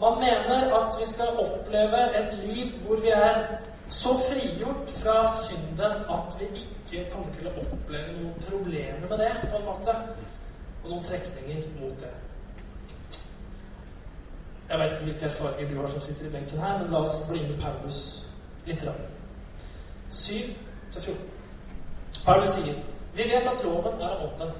Man 0.00 0.14
mener 0.24 0.74
at 0.76 0.94
vi 1.00 1.06
skal 1.06 1.28
oppleve 1.28 2.00
et 2.20 2.34
liv 2.44 2.66
hvor 2.86 2.96
vi 2.96 3.08
er 3.08 3.46
så 3.88 4.08
frigjort 4.28 4.90
fra 4.90 5.44
synden 5.48 5.92
at 6.16 6.36
vi 6.40 6.44
ikke 6.44 7.10
kommer 7.10 7.34
til 7.34 7.48
å 7.50 7.54
oppleve 7.60 8.12
noen 8.22 8.44
problemer 8.48 9.08
med 9.10 9.18
det, 9.18 9.32
på 9.50 9.56
en 9.56 9.64
måte. 9.64 9.94
Og 10.84 10.90
noen 10.90 11.04
trekninger 11.04 11.66
mot 11.80 11.96
det. 12.00 12.12
Jeg 14.70 14.78
veit 14.78 14.92
ikke 14.92 15.04
hvilke 15.04 15.26
erfaringer 15.26 15.74
du 15.74 15.80
har 15.80 15.88
som 15.88 16.00
sitter 16.00 16.26
i 16.26 16.32
benken 16.32 16.60
her, 16.62 16.78
men 16.78 16.92
la 16.94 17.02
oss 17.02 17.24
bli 17.28 17.42
med 17.42 17.58
Paulus 17.60 18.00
litt. 18.66 18.86
7 20.10 20.32
14. 20.94 21.16
Paulus 22.24 22.54
sier 22.54 22.78
vi 23.14 23.26
vet 23.26 23.46
at 23.46 23.64
loven 23.64 24.00
er 24.00 24.14
av 24.14 24.26
ånden 24.28 24.52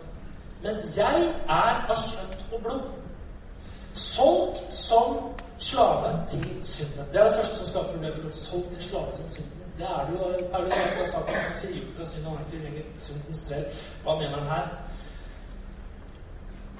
mens 0.62 0.96
jeg 0.96 1.28
er 1.48 1.84
av 1.88 1.96
kjøtt 1.96 2.42
og 2.52 2.64
blod. 2.64 2.82
Solgt 3.94 4.74
som 4.74 5.16
slave 5.58 6.26
til 6.30 6.64
synden. 6.64 7.06
Det 7.12 7.20
er 7.20 7.24
det 7.24 7.34
første 7.34 7.56
som 7.56 7.66
skaper 7.66 7.92
problemer 7.92 8.16
for 8.16 8.28
oss. 8.28 8.42
Solgt 8.48 8.70
til 8.70 8.84
slave 8.84 9.16
som 9.16 9.30
synden. 9.30 9.60
Det 9.78 9.86
er 9.86 10.06
det 10.06 10.12
jo. 10.18 10.48
Paulus 10.52 10.72
har 10.74 11.06
sagt 11.06 11.28
at 11.28 11.34
han 11.34 11.56
frigjort 11.58 11.94
fra 11.96 12.04
synden. 12.04 12.26
Han 12.26 12.38
er 12.38 12.52
ikke 12.52 12.64
lenger 12.64 12.82
syndens 12.98 13.38
strell. 13.38 13.64
Hva 14.02 14.14
mener 14.14 14.36
han 14.40 14.50
her? 14.56 14.66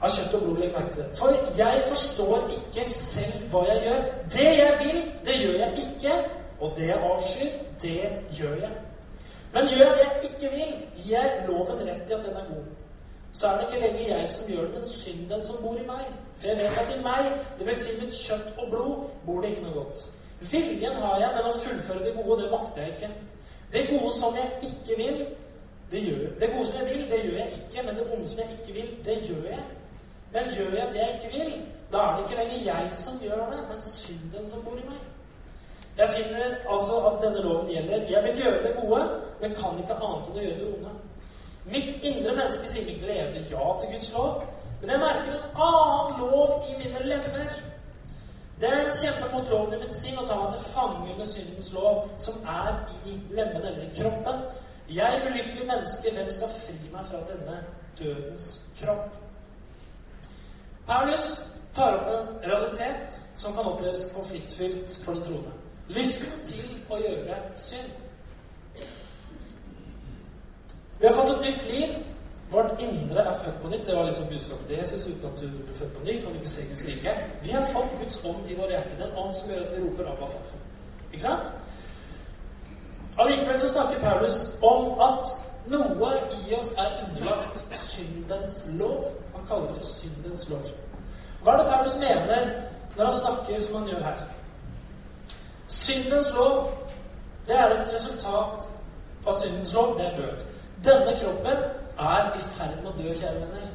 Av 0.03 0.13
kjøtt 0.17 0.35
og 0.35 0.43
blod, 0.43 0.61
legg 0.61 0.77
merke 0.77 0.93
til 0.93 1.03
det. 1.03 1.17
For 1.19 1.57
jeg 1.57 1.83
forstår 1.89 2.47
ikke 2.59 2.85
selv 2.91 3.49
hva 3.53 3.65
jeg 3.69 3.83
gjør. 3.87 4.05
Det 4.37 4.51
jeg 4.59 4.77
vil, 4.85 5.01
det 5.27 5.41
gjør 5.41 5.59
jeg 5.63 5.73
ikke. 5.87 6.15
Og 6.61 6.77
det 6.77 6.87
jeg 6.87 7.01
avskyr, 7.13 7.57
det 7.83 8.13
gjør 8.39 8.55
jeg. 8.65 8.73
Men 9.55 9.69
gjør 9.69 9.87
jeg 9.87 9.97
det 9.97 10.05
jeg 10.05 10.31
ikke 10.31 10.57
vil, 10.57 10.77
gir 11.05 11.33
loven 11.49 11.83
rett 11.89 12.11
i 12.11 12.17
at 12.17 12.25
den 12.29 12.37
er 12.37 12.47
god 12.53 12.80
så 13.33 13.49
er 13.49 13.59
det 13.59 13.67
ikke 13.67 13.83
lenger 13.87 14.17
jeg 14.17 14.29
som 14.29 14.53
gjør 14.53 14.63
det, 14.63 14.73
men 14.75 14.85
synden 14.85 15.45
som 15.47 15.57
bor 15.63 15.77
i 15.79 15.87
meg. 15.87 16.07
For 16.39 16.49
jeg 16.49 16.57
vet 16.57 16.79
at 16.83 16.95
i 16.97 17.03
meg, 17.03 17.29
vil 17.59 17.83
si 17.83 17.97
mitt 18.01 18.15
kjøtt 18.17 18.59
og 18.59 18.71
blod, 18.71 19.05
bor 19.27 19.43
det 19.43 19.51
ikke 19.51 19.67
noe 19.67 19.77
godt. 19.83 20.07
Viljen 20.51 20.97
har 21.03 21.19
jeg, 21.21 21.31
men 21.37 21.51
å 21.51 21.59
fullføre 21.63 22.05
det 22.05 22.15
gode, 22.17 22.39
det 22.43 22.51
makter 22.51 22.83
jeg 22.83 22.97
ikke. 22.97 23.11
Det 23.73 23.85
gode 23.91 24.13
som 24.17 24.39
jeg 24.41 24.71
ikke 24.71 24.97
vil, 25.03 25.21
det 25.93 26.01
gjør. 26.07 26.25
Det 26.41 26.49
gode 26.55 26.67
som 26.67 26.81
jeg 26.81 26.89
vil, 26.91 27.05
det 27.11 27.21
gjør 27.25 27.39
jeg 27.39 27.53
ikke. 27.59 27.85
Men 27.87 27.97
det 27.97 28.07
onde 28.15 28.29
som 28.29 28.43
jeg 28.43 28.57
ikke 28.59 28.75
vil, 28.79 28.91
det 29.05 29.17
gjør 29.29 29.47
jeg. 29.51 29.67
Men 30.33 30.51
gjør 30.57 30.75
jeg 30.79 30.89
det 30.95 31.01
jeg 31.05 31.15
ikke 31.19 31.33
vil, 31.39 31.53
da 31.93 31.99
er 31.99 32.17
det 32.17 32.25
ikke 32.25 32.43
lenger 32.43 32.67
jeg 32.73 32.91
som 32.91 33.23
gjør 33.23 33.47
det, 33.53 33.63
men 33.71 33.83
synden 33.83 34.51
som 34.51 34.63
bor 34.65 34.79
i 34.79 34.89
meg. 34.89 35.01
Jeg 35.99 36.09
finner 36.17 36.55
altså 36.73 36.99
at 37.09 37.23
denne 37.23 37.43
loven 37.43 37.71
gjelder. 37.71 38.07
Jeg 38.11 38.23
vil 38.25 38.43
gjøre 38.43 38.63
det 38.67 38.77
gode, 38.83 39.03
men 39.41 39.55
kan 39.55 39.81
ikke 39.83 39.97
annet 39.99 40.29
enn 40.29 40.39
å 40.39 40.45
gjøre 40.45 40.59
det 40.61 40.69
onde. 40.75 40.93
Mitt 41.71 42.05
indre 42.05 42.35
menneske 42.35 42.69
sier 42.69 42.87
med 42.87 43.03
glede 43.03 43.45
ja 43.51 43.67
til 43.81 43.93
Guds 43.95 44.13
lov, 44.15 44.43
men 44.81 44.91
jeg 44.91 45.03
merker 45.03 45.35
en 45.37 45.61
annen 45.67 46.21
lov 46.21 46.65
i 46.71 46.79
mine 46.81 47.05
lemmer. 47.13 47.53
Den 48.61 48.91
kjemper 48.93 49.31
mot 49.33 49.49
loven 49.49 49.75
i 49.75 49.79
mitt 49.85 49.95
sinn 49.97 50.19
og 50.21 50.27
tar 50.29 50.41
meg 50.43 50.51
til 50.53 50.67
fange 50.75 51.13
under 51.13 51.29
syndens 51.29 51.71
lov, 51.73 52.03
som 52.21 52.43
er 52.45 52.75
i 53.09 53.15
lemmene 53.31 53.71
eller 53.71 53.87
i 53.87 53.95
kroppen. 54.01 54.43
Jeg, 54.91 55.23
ulykkelig 55.31 55.67
menneske, 55.67 56.13
hvem 56.15 56.31
skal 56.31 56.53
fri 56.59 56.77
meg 56.93 57.07
fra 57.09 57.23
denne 57.31 57.61
dødens 57.99 58.51
kropp? 58.81 59.15
Paulus 60.91 61.27
tar 61.75 62.01
opp 62.01 62.11
en 62.11 62.51
realitet 62.51 63.21
som 63.39 63.55
kan 63.55 63.71
oppleves 63.71 64.09
konfliktfylt 64.15 64.99
for 65.05 65.15
den 65.15 65.25
troende. 65.29 65.53
Lysten 65.89 66.41
til 66.45 66.75
å 66.91 66.99
gjøre 66.99 67.39
synd. 67.57 68.00
Vi 71.01 71.07
har 71.07 71.15
fått 71.15 71.31
et 71.31 71.41
nytt 71.41 71.67
liv. 71.73 71.95
Vårt 72.51 72.81
indre 72.83 73.21
er 73.21 73.39
født 73.45 73.61
på 73.63 73.69
nytt. 73.69 73.87
Det 73.87 73.97
var 73.97 74.05
liksom 74.05 74.27
budskapet 74.29 74.67
til 74.67 74.77
Jesus. 74.77 75.07
Uten 75.07 75.31
at 75.33 75.41
du 75.41 75.47
blir 75.49 75.75
født 75.75 75.93
på 75.97 76.05
ny, 76.05 76.23
kan 76.23 76.33
du 76.33 76.39
ikke 76.39 76.49
se 76.49 76.67
Guds 76.69 76.85
rike. 76.87 77.15
Vi 77.43 77.51
har 77.51 77.65
fått 77.73 77.95
Guds 78.03 78.25
ånd 78.25 78.51
i 78.51 78.57
våre 78.59 78.71
hjerter. 78.75 78.97
Den 78.99 79.17
ånd 79.17 79.35
som 79.35 79.51
gjør 79.51 79.63
at 79.65 79.73
vi 79.77 79.85
roper 79.85 80.11
'Abba, 80.11 80.27
far'. 80.27 80.57
Ikke 81.13 81.23
sant? 81.23 81.47
Allikevel 83.19 83.61
så 83.61 83.69
snakker 83.69 84.01
Paulus 84.01 84.37
om 84.63 85.01
at 85.01 85.29
noe 85.67 86.11
i 86.49 86.55
oss 86.55 86.73
er 86.79 86.91
underlagt 87.07 87.65
syndens 87.71 88.67
lov. 88.79 89.05
Han 89.35 89.47
kaller 89.49 89.67
det 89.67 89.77
for 89.77 89.85
syndens 89.85 90.49
lov. 90.49 90.63
Hva 91.43 91.53
er 91.53 91.57
det 91.57 91.73
Paulus 91.73 91.97
mener 91.97 92.53
når 92.97 93.05
han 93.05 93.15
snakker 93.15 93.61
som 93.61 93.75
han 93.75 93.89
gjør 93.89 94.03
her? 94.03 94.19
Syndens 95.67 96.33
lov, 96.35 96.71
det 97.47 97.57
er 97.57 97.69
et 97.69 97.91
resultat 97.95 98.69
av 99.27 99.33
syndens 99.33 99.75
lov. 99.75 99.99
Det 99.99 100.07
er 100.07 100.17
død. 100.17 100.45
Denne 100.85 101.13
kroppen 101.21 101.59
er 101.99 102.31
i 102.37 102.41
ferd 102.41 102.79
med 102.83 102.93
å 102.93 102.97
dø, 102.97 103.11
kjære 103.13 103.41
venner. 103.43 103.67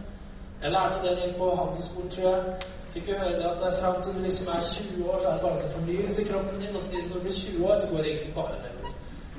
Jeg 0.61 0.71
lærte 0.73 1.01
det 1.03 1.35
på 1.37 1.49
handelsskolen, 1.59 2.09
tror 2.09 2.29
jeg. 2.29 2.71
Fikk 2.93 3.09
jo 3.11 3.17
høre 3.19 3.35
det 3.39 3.49
at 3.49 3.79
fram 3.81 3.97
til 4.01 4.13
du 4.15 4.21
liksom 4.23 4.47
er 4.53 4.61
20 4.67 5.09
år, 5.11 5.19
så 5.21 5.27
er 5.27 5.33
det 5.33 5.41
bare 5.41 5.59
så 5.61 5.67
fornyelse 5.73 6.21
i 6.21 6.27
kroppen 6.29 6.61
din. 6.61 6.75
Og 6.75 6.81
så 6.81 6.87
når 6.93 7.13
du 7.13 7.19
blir 7.25 7.35
20 7.39 7.67
år, 7.67 7.75
så 7.81 7.87
går 7.91 7.97
det 7.97 8.09
egentlig 8.11 8.33
bare 8.35 8.55
nedover. 8.63 8.95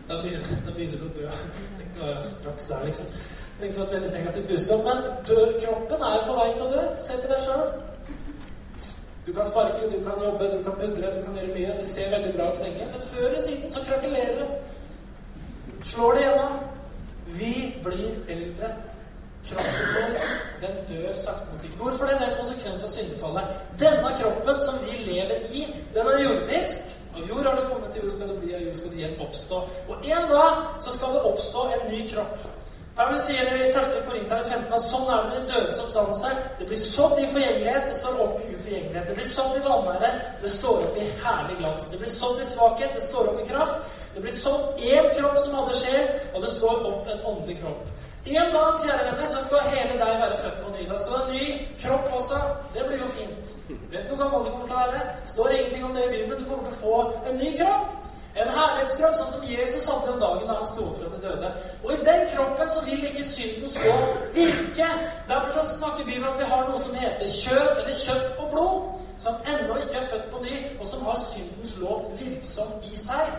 Da 0.09 0.20
begynner, 0.22 0.52
da 0.66 0.74
begynner 0.76 0.98
du 1.02 1.09
å 1.09 1.14
dø. 1.16 1.33
Tenkte 1.79 2.11
det 2.11 2.29
straks 2.31 2.68
der, 2.70 2.85
liksom. 2.87 3.11
Tenkte 3.61 3.72
det 3.72 3.81
var 3.81 3.88
et 3.88 3.96
veldig 3.96 4.12
negativt 4.18 4.48
budskap. 4.52 4.87
Men 4.88 5.02
dør 5.31 5.59
kroppen 5.64 6.07
er 6.11 6.22
på 6.29 6.38
vei 6.38 6.48
til 6.52 6.66
å 6.68 6.70
dø. 6.76 6.87
Se 7.09 7.18
på 7.24 7.33
deg 7.33 7.44
sjøl. 7.48 7.66
Du 9.26 9.33
kan 9.35 9.50
sparke, 9.50 9.90
du 9.90 9.98
kan 10.07 10.24
jobbe, 10.29 10.52
du 10.52 10.59
kan 10.62 10.79
pudre, 10.85 11.14
du 11.16 11.20
kan 11.24 11.40
gjøre 11.40 11.55
mye. 11.57 11.74
Det 11.81 11.90
ser 11.96 12.14
veldig 12.14 12.33
bra 12.37 12.52
ut 12.52 12.62
lenge. 12.62 12.90
Men 12.92 13.07
før 13.11 13.29
eller 13.33 13.44
siden 13.48 13.74
så 13.74 13.83
krakelerer 13.88 14.42
det. 14.44 14.48
Slår 15.96 16.14
det 16.14 16.26
gjennom. 16.29 16.59
Vi 17.27 17.75
blir 17.85 18.15
eldre. 18.29 18.75
Kroppen 19.47 19.89
vår 19.95 20.15
den 20.61 20.79
dør 20.89 21.15
sakte, 21.15 21.47
men 21.51 21.59
sikkert. 21.59 21.79
Hvorfor 21.79 22.07
det? 22.07 22.15
Det 22.19 22.27
er 22.27 22.31
en 22.31 22.39
konsekvens 22.41 22.85
av 22.85 22.91
syndefallet. 22.91 23.59
Denne 23.79 24.12
kroppen 24.21 24.61
som 24.61 24.79
vi 24.87 24.99
lever 25.07 25.45
i, 25.55 25.67
den 25.95 26.12
er 26.12 26.23
jordisk. 26.25 26.95
Av 27.17 27.29
jord 27.29 27.47
har 27.47 27.55
det 27.57 27.69
kommet 27.71 27.93
til 27.93 28.03
jord, 28.03 28.12
skal 28.17 28.29
det 28.33 28.39
bli 28.43 28.55
av 28.55 28.65
jord, 28.65 28.75
skal 28.81 28.91
det 28.91 28.99
igjen 29.01 29.21
oppstå. 29.27 29.61
Og 29.89 30.09
en 30.17 30.27
dag 30.33 30.65
så 30.85 30.95
skal 30.97 31.15
det 31.17 31.23
oppstå 31.31 31.67
en 31.77 31.87
ny 31.93 32.01
kropp. 32.11 32.43
Paulus 32.96 33.26
sier 33.26 33.44
det 33.44 33.56
i 33.61 33.64
1. 33.68 33.96
Korinter 34.06 34.38
15 34.48 34.70
at 34.72 34.80
sånn 34.80 35.11
er 35.12 35.18
det 35.18 35.28
med 35.28 35.42
de 35.42 35.50
dødes 35.50 35.80
oppstandelse. 35.82 36.30
Det 36.56 36.68
blir 36.70 36.78
sådd 36.80 37.18
i 37.20 37.26
forgjengelighet, 37.28 37.90
det 37.90 37.96
står 37.98 38.22
opp 38.24 38.38
i 38.40 38.54
uforgjengelighet. 38.54 39.11
Det 39.11 39.16
blir 39.18 39.28
sådd 39.28 39.59
i 39.59 39.64
vanære, 39.66 40.12
det 40.40 40.52
står 40.54 40.87
opp 40.87 40.96
i 41.02 41.11
herlig 41.26 41.59
glans. 41.59 41.90
Det 41.92 42.00
blir 42.00 42.12
sådd 42.14 42.40
i 42.40 42.46
svakhet, 42.48 42.94
det 42.96 43.04
står 43.04 43.28
opp 43.32 43.42
i 43.42 43.44
kraft. 43.50 44.00
Det 44.14 44.24
blir 44.24 44.32
sådd 44.38 44.80
én 44.94 45.11
kropp 45.18 45.37
som 45.44 45.59
hadde 45.59 45.76
sjel, 45.82 46.09
og 46.32 46.40
det 46.46 46.54
står 46.54 46.88
opp 46.92 47.12
en 47.12 47.22
åndelig 47.35 47.59
kropp. 47.61 47.92
En 48.26 48.56
dag 48.56 48.80
kjære 48.87 49.04
venner, 49.11 49.28
så 49.35 49.44
skal 49.44 49.68
hele 49.76 50.00
deg 50.00 50.16
være 50.24 50.40
født 50.46 50.59
på 50.62 50.72
ny. 50.72 50.88
Da 50.88 50.98
skal 51.02 51.12
du 51.12 51.18
ha 51.18 51.26
ny 51.35 51.44
kropp 51.85 52.09
også. 52.16 52.40
Det 52.74 52.88
blir 52.88 53.04
jo 53.04 53.12
fint. 53.18 53.54
Vet 53.92 54.00
ikke 54.00 54.16
hvor 54.16 54.24
gammel 54.24 54.48
du 54.48 54.50
kommer 54.54 54.72
til 54.72 54.80
å 54.80 54.85
være. 54.87 55.04
står 55.35 55.52
ingenting 55.59 55.85
om 55.85 55.94
det 55.94 56.09
i 56.09 56.12
Bibelen. 56.16 56.40
Du 56.40 56.48
kommer 56.48 56.64
til 56.64 56.74
å 56.74 56.80
få 56.80 57.28
en 57.28 57.38
ny 57.44 57.52
kropp. 57.61 57.92
En 58.37 58.51
herlighetskropp, 58.53 59.14
sånn 59.16 59.31
som 59.33 59.44
Jesus 59.49 59.87
hadde 59.88 60.11
den 60.11 60.20
dagen 60.20 60.51
da 60.51 60.59
han 60.59 60.68
sto 60.68 60.83
opp 60.90 60.99
fra 61.01 61.09
de 61.14 61.20
døde. 61.22 61.51
Og 61.85 61.92
i 61.94 62.03
den 62.05 62.27
kroppen 62.35 62.72
så 62.75 62.83
vil 62.85 63.07
ikke 63.09 63.25
syndens 63.25 63.79
lov 63.85 64.03
virke. 64.35 64.88
Derfor 65.31 65.62
så 65.62 65.79
snakker 65.79 66.05
Bibelen 66.05 66.29
at 66.29 66.40
vi 66.42 66.49
har 66.51 66.66
noe 66.68 66.83
som 66.85 66.99
heter 67.01 67.33
kjøp, 67.33 67.81
eller 67.81 68.01
kjøtt 68.03 68.42
og 68.42 68.51
blod, 68.53 68.90
som 69.25 69.38
ennå 69.53 69.79
ikke 69.81 70.03
er 70.03 70.09
født 70.11 70.27
på 70.33 70.42
ny, 70.44 70.57
og 70.81 70.90
som 70.90 71.07
har 71.09 71.22
syndens 71.31 71.77
lov 71.81 72.11
virksom 72.20 72.75
i 72.92 73.01
seg. 73.07 73.33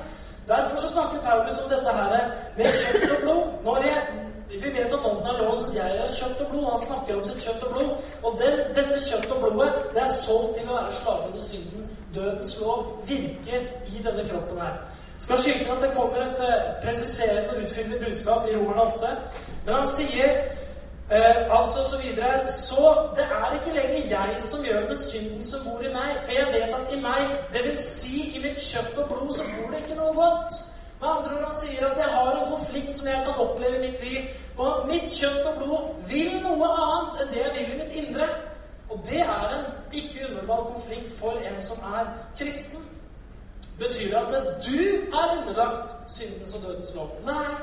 Derfor 0.47 0.81
så 0.81 0.89
snakker 0.95 1.21
Paulus 1.27 1.59
om 1.63 1.69
dette 1.69 1.93
her 1.99 2.33
med 2.57 2.79
kjøtt 2.79 3.11
og 3.11 3.21
blod. 3.21 3.43
Når 3.67 3.85
jeg, 3.85 4.03
vi 4.49 4.69
vet 4.77 4.93
at 4.93 5.05
ånden 5.09 5.27
er 5.27 5.39
lov, 5.41 5.57
så 5.57 5.71
jeg 5.75 5.97
er 6.03 6.13
kjøtt 6.19 6.41
og 6.43 6.51
blod. 6.51 6.67
Han 6.71 6.85
snakker 6.85 7.15
om 7.15 7.23
sitt 7.23 7.43
kjøtt 7.45 7.63
og 7.67 7.73
blod. 7.73 7.89
Og 8.23 8.37
den, 8.41 8.61
dette 8.75 8.99
kjøtt 9.09 9.31
og 9.35 9.41
blodet 9.43 9.71
det 9.95 10.03
er 10.03 10.13
solgt 10.13 10.53
til 10.57 10.69
å 10.69 10.77
være 10.77 10.93
slave 10.99 11.31
under 11.31 11.43
synden. 11.47 11.89
Dødens 12.15 12.53
lov 12.61 12.85
virker 13.09 13.67
i 13.91 14.05
denne 14.05 14.27
kroppen 14.29 14.61
her. 14.63 14.77
Skal 15.19 15.41
skylde 15.41 15.73
at 15.73 15.83
det 15.83 15.95
kommer 15.97 16.21
et 16.21 16.39
uh, 16.45 16.55
presiserende 16.83 17.55
og 17.55 17.63
utfyllende 17.65 17.99
budskap 18.05 18.47
i 18.47 18.55
Romerne 18.55 18.87
8. 18.93 19.11
Men 19.65 19.75
han 19.75 19.91
sier 19.97 20.31
Eh, 21.11 21.57
altså 21.57 21.79
så 21.91 21.97
videre. 22.03 22.47
Så 22.47 23.09
det 23.15 23.23
er 23.23 23.53
ikke 23.53 23.75
lenger 23.79 24.09
jeg 24.09 24.35
som 24.37 24.65
gjør 24.65 24.87
men 24.87 24.97
synden 24.97 25.45
som 25.45 25.59
bor 25.63 25.79
i 25.81 25.91
meg. 25.93 26.09
For 26.23 26.31
jeg 26.31 26.47
vet 26.55 26.73
at 26.79 26.93
i 26.93 26.99
meg, 26.99 27.21
det 27.53 27.61
vil 27.65 27.77
si 27.79 28.15
i 28.35 28.41
mitt 28.43 28.59
kjøtt 28.59 28.97
og 28.97 29.05
blod, 29.11 29.31
så 29.35 29.43
bor 29.53 29.71
det 29.71 29.79
ikke 29.83 29.99
noe 30.01 30.13
godt. 30.13 30.53
Med 30.99 31.09
andre 31.09 31.35
ord, 31.37 31.45
han 31.45 31.55
sier 31.61 31.87
at 31.87 31.97
jeg 31.97 32.09
har 32.09 32.31
en 32.33 32.51
konflikt 32.51 32.97
som 32.97 33.07
jeg 33.07 33.23
kan 33.25 33.41
oppleve 33.43 33.77
i 33.77 33.85
mitt 33.85 34.03
liv. 34.03 34.29
Og 34.57 34.67
at 34.71 34.87
mitt 34.89 35.13
kjøtt 35.13 35.45
og 35.45 35.57
blod 35.61 35.89
vil 36.09 36.39
noe 36.41 36.69
annet 36.73 37.21
enn 37.21 37.33
det 37.33 37.41
jeg 37.43 37.55
vil 37.57 37.73
i 37.73 37.79
mitt 37.81 37.97
indre. 38.01 38.27
Og 38.89 39.01
det 39.05 39.21
er 39.21 39.55
en 39.57 39.65
ikke 39.93 40.29
unormal 40.29 40.63
konflikt 40.73 41.13
for 41.19 41.37
en 41.49 41.61
som 41.61 41.77
er 41.93 42.09
kristen. 42.39 42.85
Betyr 43.77 44.09
det 44.09 44.37
at 44.37 44.65
du 44.65 44.77
er 45.13 45.33
underlagt 45.37 45.95
syndens 46.11 46.53
og 46.57 46.61
dødens 46.65 46.95
lov? 46.95 47.11
Nei. 47.25 47.57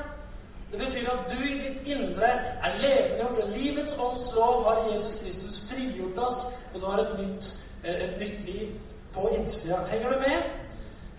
Det 0.71 0.79
betyr 0.79 1.09
at 1.11 1.31
du 1.31 1.43
i 1.43 1.57
ditt 1.59 1.87
indre 1.87 2.29
er 2.67 2.79
levendegjort. 2.79 3.43
Og 3.43 3.49
livets 3.57 3.95
ånds 3.99 4.31
lov 4.35 4.63
har 4.63 4.91
Jesus 4.91 5.19
Kristus 5.23 5.59
frigjort 5.69 6.19
oss, 6.27 6.45
og 6.73 6.81
du 6.81 6.85
har 6.85 7.03
et 7.03 7.17
nytt, 7.19 7.55
eh, 7.83 8.03
et 8.03 8.19
nytt 8.19 8.45
liv 8.45 8.67
på 9.13 9.27
innsida. 9.27 9.83
Henger 9.91 10.09
du 10.09 10.19
med? 10.19 10.64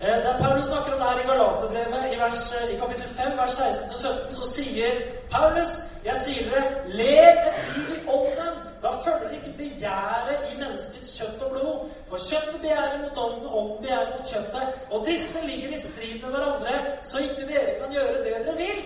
Eh, 0.01 0.23
Der 0.23 0.37
Paulus 0.37 0.65
snakker 0.65 0.93
om 0.93 0.99
det 0.99 1.09
her 1.09 1.19
i 1.19 1.27
Galaterbrevet, 1.27 2.13
i, 2.13 2.19
vers, 2.19 2.53
i 2.73 2.77
kapittel 2.77 3.09
5, 3.09 3.37
vers 3.37 3.59
16-17, 3.59 4.35
så 4.35 4.45
sier 4.55 4.91
Paulus 5.31 5.71
Jeg 6.05 6.15
sier 6.25 6.43
dere, 6.49 6.65
lev 6.87 7.39
et 7.49 7.57
liv 7.75 7.89
i 7.95 7.99
ånden. 8.07 8.53
Da 8.83 8.91
følger 9.05 9.33
ikke 9.37 9.53
begjæret 9.57 10.45
i 10.51 10.59
menneskets 10.59 11.17
kjøtt 11.17 11.41
og 11.41 11.49
blod. 11.51 11.89
For 12.09 12.17
kjøttet 12.27 12.61
begjærer 12.61 13.01
mot 13.01 13.17
ånden, 13.25 13.47
og 13.47 13.57
ånden 13.61 13.81
begjærer 13.81 14.13
mot 14.13 14.29
kjøttet. 14.33 14.77
Og 14.91 15.05
disse 15.09 15.39
ligger 15.49 15.75
i 15.77 15.81
strid 15.87 16.15
med 16.21 16.29
hverandre, 16.29 16.77
så 17.03 17.17
ikke 17.25 17.49
dere 17.51 17.75
kan 17.81 17.91
gjøre 17.97 18.13
det 18.13 18.23
dere 18.29 18.57
vil. 18.61 18.79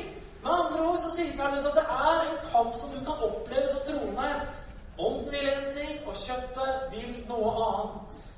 Med 0.43 0.51
andre 0.59 0.81
ord 0.89 0.99
så 1.03 1.11
sier 1.17 1.37
Paulus 1.41 1.69
at 1.69 1.77
det 1.79 1.87
er 2.07 2.19
en 2.31 2.41
kamp 2.53 2.73
som 2.79 2.89
du 2.95 2.99
kan 3.05 3.23
oppleve 3.29 3.67
som 3.67 3.87
troende. 3.89 4.31
Ånden 4.97 5.31
vil 5.31 5.47
en 5.57 5.71
ting, 5.77 5.93
og 6.07 6.15
kjøttet 6.25 6.71
vil 6.95 7.11
noe 7.29 7.55
annet. 7.69 8.30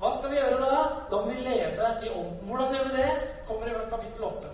Hva 0.00 0.10
skal 0.16 0.30
vi 0.32 0.38
gjøre 0.38 0.60
da? 0.62 0.76
Da 1.10 1.18
må 1.20 1.28
vi 1.28 1.42
leve 1.44 1.88
i 2.06 2.08
ånden. 2.08 2.46
Hvordan 2.48 2.74
gjør 2.74 2.86
vi 2.88 3.02
det? 3.02 3.10
Kommer 3.48 3.66
i 3.66 3.90
kapittel 3.90 4.24
8. 4.24 4.52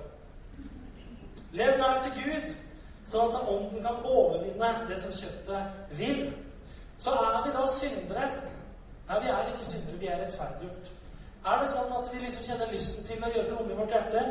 Lev 1.53 1.79
nær 1.79 2.01
til 2.03 2.17
Gud, 2.17 2.49
sånn 3.07 3.37
at 3.39 3.53
ånden 3.53 3.87
kan 3.87 4.01
overvinne 4.03 4.73
det 4.89 4.99
som 5.05 5.15
kjøttet 5.15 5.95
vil. 6.01 6.25
Så 6.99 7.15
er 7.15 7.39
vi 7.45 7.55
da 7.55 7.63
syndere. 7.71 8.29
Nei, 9.07 9.21
vi 9.23 9.31
er 9.31 9.53
ikke 9.53 9.69
syndere, 9.69 10.01
vi 10.01 10.11
er 10.11 10.19
rettferdiggjort. 10.25 10.91
Er 11.47 11.63
det 11.63 11.71
sånn 11.71 11.95
at 11.95 12.11
vi 12.11 12.25
liksom 12.25 12.49
kjenner 12.49 12.73
lysten 12.75 13.07
til 13.07 13.23
å 13.23 13.31
gjøre 13.31 13.49
det 13.53 13.59
onde 13.61 13.77
i 13.77 13.79
vårt 13.79 13.95
hjerte? 13.95 14.25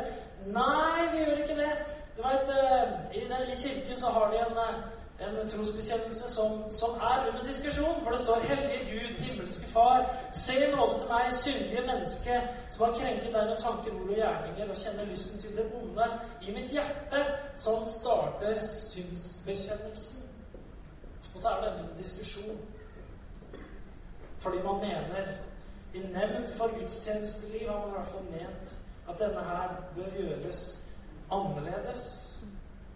Nei, 0.52 1.06
vi 1.14 1.22
gjør 1.24 1.42
ikke 1.46 1.58
det. 1.62 1.72
Du 2.16 2.22
vet, 2.26 2.52
eh, 2.52 3.52
I 3.52 3.56
kirken 3.56 4.00
så 4.00 4.12
har 4.12 4.30
de 4.30 4.44
en, 4.44 4.58
eh, 4.66 4.84
en 5.20 5.50
trosbekjennelse 5.50 6.34
som, 6.34 6.70
som, 6.70 6.90
er 7.00 7.28
under 7.28 7.42
diskusjon, 7.46 8.00
hvor 8.02 8.10
det 8.10 8.20
står 8.20 8.34
'Hellige 8.34 8.84
Gud, 8.92 9.14
himmelske 9.14 9.66
Far, 9.66 10.14
se 10.32 10.52
nåde 10.76 10.98
til 10.98 11.08
meg, 11.08 11.32
syndige 11.32 11.86
menneske, 11.86 12.48
som 12.70 12.84
har 12.84 12.94
krenket 12.98 13.34
deg 13.34 13.46
med 13.46 13.58
tanker, 13.58 13.90
ord 13.94 14.08
og 14.08 14.16
gjerninger, 14.16 14.70
og 14.70 14.76
kjenner 14.76 15.04
lysten 15.10 15.40
til 15.40 15.56
det 15.56 15.72
onde 15.80 16.06
i 16.42 16.52
mitt 16.52 16.70
hjerte'. 16.70 17.24
som 17.56 17.88
starter 17.88 18.60
synsbekjennelsen. 18.62 20.22
Og 21.34 21.40
så 21.42 21.48
er 21.48 21.60
det 21.60 21.80
en 21.80 22.02
diskusjon. 22.02 22.60
Fordi 24.38 24.56
man 24.56 24.74
mener 24.74 25.26
I 25.94 25.98
nevnt 25.98 26.50
for 26.50 26.80
gudstjenesteliv 26.80 27.68
har 27.68 27.78
man 27.78 27.88
i 27.88 27.92
hvert 27.92 28.06
fall 28.06 28.24
ment 28.30 28.78
at 29.08 29.18
denne 29.18 29.44
her 29.44 29.68
bør 29.96 30.20
gjøres 30.20 30.84
annerledes. 31.32 32.36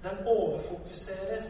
Den 0.02 0.26
overfokuserer 0.26 1.42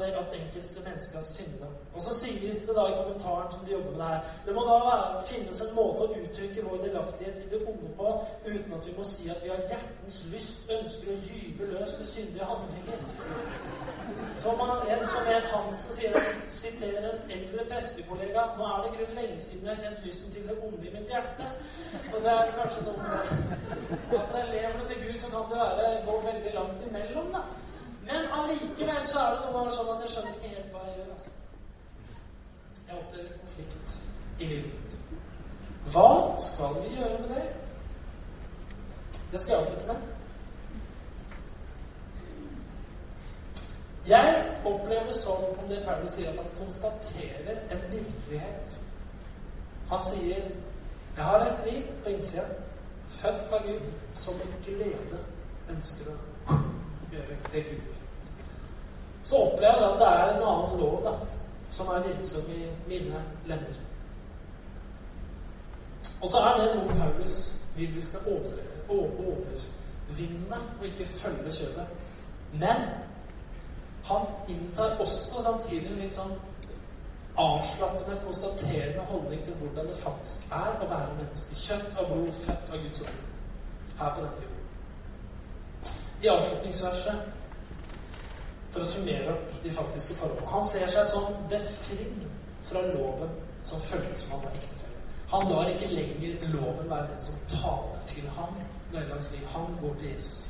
det 0.00 0.12
at 0.20 0.34
enkelte 0.40 0.84
mennesker 0.88 1.18
har 1.18 1.26
synda. 1.26 1.68
Og 1.94 2.02
så 2.02 2.14
sies 2.14 2.62
det 2.66 2.76
da 2.78 2.86
i 2.90 2.96
kommentaren 3.00 3.52
som 3.52 3.64
de 3.66 3.72
jobber 3.72 3.90
med 3.90 4.00
det 4.00 4.08
her 4.12 4.20
Det 4.46 4.54
må 4.54 4.64
da 4.68 4.76
være, 4.90 5.22
finnes 5.30 5.62
en 5.64 5.74
måte 5.78 6.06
å 6.06 6.18
uttrykke 6.22 6.66
vår 6.68 6.82
delaktighet 6.86 7.42
i 7.44 7.50
det 7.52 7.62
onde 7.70 7.92
på 7.98 8.12
uten 8.46 8.76
at 8.78 8.86
vi 8.88 8.96
må 8.98 9.04
si 9.12 9.28
at 9.32 9.42
vi 9.44 9.52
har 9.54 9.62
hjertens 9.70 10.18
lyst, 10.32 10.70
ønsker 10.78 11.12
å 11.12 11.20
gyve 11.28 11.70
løs 11.72 11.96
med 11.98 12.10
syndige 12.12 12.50
handlinger. 12.52 13.06
Som, 14.36 14.60
en, 14.60 15.06
som 15.08 15.28
en 15.32 15.46
Hansen 15.52 15.94
sier, 15.96 16.16
siterer 16.52 17.06
en 17.08 17.30
eldre 17.36 17.64
prestekollega 17.70 18.42
Nå 18.58 18.66
er 18.68 18.82
det 18.84 18.90
grunn 18.98 19.16
lenge 19.18 19.38
siden 19.42 19.66
jeg 19.66 19.72
har 19.72 19.82
kjent 19.82 20.04
lysten 20.06 20.34
til 20.34 20.44
det 20.48 20.56
onde 20.66 20.84
i 20.86 20.92
mitt 20.92 21.08
hjerte. 21.10 21.48
Og 22.12 22.18
det 22.24 22.34
er 22.34 22.52
kanskje 22.58 22.84
noe 22.86 22.98
med 23.00 24.18
at 24.20 24.36
lever 24.52 24.76
du 24.78 24.84
med 24.88 25.00
Gud, 25.06 25.20
så 25.20 25.30
kan 25.32 25.48
det 25.50 25.62
være, 25.62 25.88
gå 26.06 26.20
veldig 26.26 26.52
langt 26.54 26.86
imellom, 26.90 27.32
da. 27.32 27.42
Men 28.06 28.28
allikevel 28.38 29.06
så 29.06 29.18
er 29.18 29.30
det 29.34 29.40
noen 29.44 29.54
ganger 29.56 29.72
sånn 29.74 29.92
at 29.94 30.02
jeg 30.04 30.12
skjønner 30.14 30.34
ikke 30.36 30.50
helt 30.54 30.74
hva 30.74 30.82
jeg 30.86 30.98
gjør. 30.98 31.12
altså. 31.14 31.30
Jeg 32.88 32.98
opplever 33.00 33.38
konflikt 33.40 33.96
i 34.38 34.50
livet 34.50 34.74
mitt. 34.74 34.98
Hva 35.94 36.10
skal 36.48 36.76
vi 36.82 36.92
gjøre 36.98 37.18
med 37.24 37.32
det? 37.34 37.46
Det 39.32 39.40
skal 39.40 39.52
jeg 39.54 39.62
avslutte 39.62 39.86
med. 39.86 40.12
Jeg 44.06 44.44
opplever 44.70 45.12
som 45.12 45.48
om 45.50 45.68
det 45.68 45.82
Paulus 45.84 46.14
sier, 46.14 46.30
at 46.30 46.38
han 46.38 46.52
konstaterer 46.60 47.58
en 47.74 47.82
virkelighet. 47.90 48.80
Han 49.90 50.00
sier 50.00 50.42
'Jeg 51.16 51.24
har 51.24 51.40
et 51.40 51.72
liv 51.72 51.82
på 52.04 52.10
innsida, 52.10 52.44
født 53.08 53.52
av 53.52 53.66
Gud, 53.66 53.92
som 54.12 54.34
med 54.34 54.64
glede 54.64 55.18
ønsker 55.70 56.10
å 56.12 56.56
det 57.12 57.64
Gud 57.70 57.96
så 59.26 59.36
opplever 59.36 59.80
jeg 59.80 59.92
at 59.92 59.98
det 60.00 60.08
er 60.08 60.28
en 60.30 60.42
annen 60.48 60.80
lov 60.80 61.00
da, 61.04 61.12
som 61.74 61.88
er 61.90 62.04
virksom 62.06 62.50
i 62.54 62.60
mine 62.88 63.22
lemmer. 63.46 63.80
Og 66.22 66.28
så 66.30 66.42
er 66.46 66.60
det 66.60 66.68
noe 66.76 66.98
Paulus 67.00 67.38
vil 67.76 67.96
vi 67.96 68.04
skal 68.06 68.28
overleve, 68.30 68.76
overvinne 68.88 70.60
og 70.78 70.86
ikke 70.86 71.08
følge 71.18 71.52
kjølet, 71.58 71.86
Men 72.52 72.86
han 74.04 74.26
inntar 74.48 75.00
også 75.00 75.42
samtidig 75.42 75.90
en 75.90 75.98
litt 75.98 76.14
sånn 76.14 76.36
avslappende, 77.36 78.20
konstaterende 78.24 79.08
holdning 79.10 79.42
til 79.44 79.58
hvordan 79.58 79.90
det 79.90 79.96
faktisk 80.04 80.46
er 80.54 80.78
å 80.78 80.88
være 80.92 81.16
menneske. 81.18 81.58
Kjøtt 81.66 81.98
og 81.98 82.12
blod, 82.12 82.30
født 82.46 82.70
av 82.70 82.84
Guds 82.86 83.02
ord. 83.08 83.18
Her 83.98 84.14
på 84.14 84.22
denne 84.22 84.46
jorden. 84.46 84.55
I 86.22 86.28
avslutningsverset 86.32 87.14
for 88.72 88.84
å 88.84 88.88
summere 88.88 89.34
opp 89.34 89.52
de 89.64 89.72
faktiske 89.72 90.16
forholdene. 90.16 90.52
Han 90.52 90.64
ser 90.64 90.88
seg 90.92 91.06
som 91.10 91.36
befridd 91.50 92.24
fra 92.66 92.82
loven 92.94 93.32
som 93.66 93.80
følgesmann 93.80 94.42
var 94.44 94.56
ektefelle. 94.56 95.00
Han 95.30 95.48
lar 95.50 95.70
ikke 95.72 95.88
lenger 95.90 96.44
loven 96.52 96.90
være 96.90 97.08
den 97.12 97.22
som 97.24 97.40
taler 97.50 98.02
til 98.06 98.28
ham. 98.36 98.60
Han 99.52 99.78
går 99.80 99.94
til 99.98 100.10
Jesus. 100.12 100.46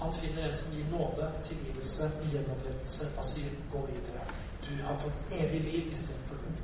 Han 0.00 0.14
finner 0.14 0.48
en 0.48 0.56
som 0.56 0.72
gir 0.72 0.84
nåde, 0.90 1.30
tilgivelse, 1.42 2.10
gjenopprettelse 2.32 3.06
sier 3.22 3.50
'gå 3.72 3.86
videre'. 3.86 4.28
Du 4.68 4.82
har 4.82 4.98
fått 4.98 5.40
evig 5.40 5.60
liv 5.60 5.92
istedenfor 5.92 6.34
død. 6.34 6.62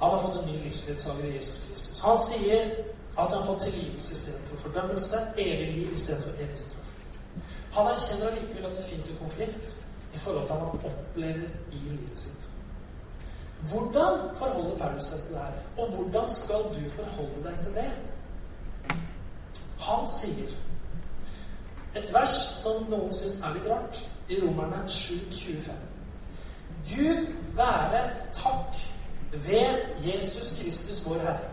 Han 0.00 0.10
har 0.10 0.22
fått 0.22 0.42
en 0.42 0.52
ny 0.52 0.58
livsledsager 0.58 1.24
i 1.24 1.34
Jesus 1.34 1.66
Kristus. 1.66 2.00
Han 2.00 2.18
sier 2.18 2.70
at 3.18 3.30
han 3.30 3.38
har 3.38 3.46
fått 3.46 3.60
tilgivelse 3.60 4.12
istedenfor 4.12 4.56
fordømmelse, 4.56 5.16
evig 5.36 5.74
liv 5.74 5.92
istedenfor 5.92 6.30
evig 6.30 6.58
straff. 6.58 6.91
Han 7.72 7.86
erkjenner 7.86 8.30
allikevel 8.30 8.66
at 8.68 8.76
det 8.76 8.84
fins 8.84 9.10
en 9.10 9.20
konflikt 9.20 9.76
i 10.14 10.18
forhold 10.18 10.46
til 10.46 10.56
hva 10.56 10.64
han 10.64 10.90
opplever 10.90 11.54
i 11.72 11.78
livet 11.84 12.18
sitt. 12.24 12.48
Hvordan 13.70 14.36
forholder 14.36 14.78
Paulus 14.78 15.04
seg 15.04 15.20
til 15.20 15.34
det 15.34 15.44
her? 15.44 15.52
Og 15.78 15.94
hvordan 15.94 16.30
skal 16.30 16.66
du 16.74 16.82
forholde 16.90 17.44
deg 17.44 17.62
til 17.62 17.74
det? 17.74 17.90
Han 19.80 20.06
sier 20.10 20.52
et 21.94 22.12
vers 22.14 22.34
som 22.62 22.84
noen 22.90 23.12
syns 23.14 23.40
er 23.40 23.56
litt 23.56 23.68
rart, 23.68 24.04
i 24.28 24.38
Romerne 24.40 24.84
7,25. 24.88 25.72
Gud 26.88 27.26
være 27.56 28.02
takk 28.32 28.78
ved 29.32 29.82
Jesus 30.06 30.54
Kristus, 30.60 31.02
vår 31.06 31.20
Herre. 31.20 31.50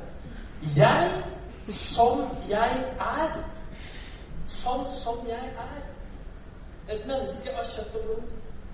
Jeg 0.75 1.23
som 1.71 2.23
jeg 2.49 2.83
er. 2.99 3.35
Sånn 4.49 4.87
som 4.91 5.21
jeg 5.27 5.51
er. 5.61 5.88
Et 6.89 7.05
menneske 7.05 7.53
av 7.53 7.65
kjøtt 7.69 7.95
og 7.99 8.05
blod, 8.05 8.29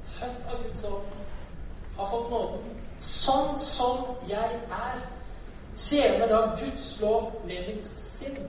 født 0.08 0.52
av 0.52 0.64
Guds 0.64 0.84
ånd, 0.88 1.16
har 1.98 2.12
fått 2.12 2.30
nåden. 2.32 2.78
Sånn 3.04 3.58
som 3.60 4.06
jeg 4.30 4.60
er, 4.78 5.02
tjener 5.76 6.32
da 6.32 6.40
Guds 6.60 6.94
lov 7.02 7.34
med 7.48 7.68
mitt 7.68 7.90
sinn, 8.00 8.40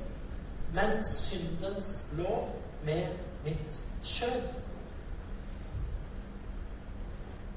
men 0.75 1.03
syndens 1.05 1.91
lov 2.19 2.53
med 2.87 3.19
mitt 3.45 3.81
kjød. 4.07 4.47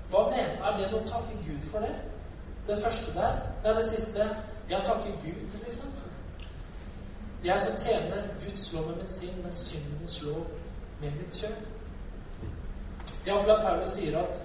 Hva 0.10 0.30
mener 0.30 0.66
Er 0.66 0.78
det 0.78 0.94
å 0.98 1.06
takke 1.06 1.38
Gud 1.46 1.66
for 1.70 1.86
det? 1.86 1.94
Det 2.68 2.78
første 2.84 3.14
der? 3.14 3.42
Det 3.64 3.76
det 3.76 3.90
siste. 3.90 4.30
Jeg 4.70 4.82
takker 4.86 5.12
Gud, 5.22 5.60
liksom. 5.66 5.94
Jeg 7.44 7.60
som 7.60 7.78
tjener 7.86 8.24
Guds 8.46 8.74
lov 8.74 8.88
med 8.88 8.98
mitt 9.04 9.12
sinn, 9.12 9.44
men 9.44 9.54
syndens 9.54 10.22
lov 10.24 10.48
med 11.02 11.12
mitt 11.12 11.36
kjød. 11.36 11.79
Ja, 13.26 13.42
blant 13.44 13.66
og 13.66 13.88
sier 13.92 14.20
at 14.22 14.38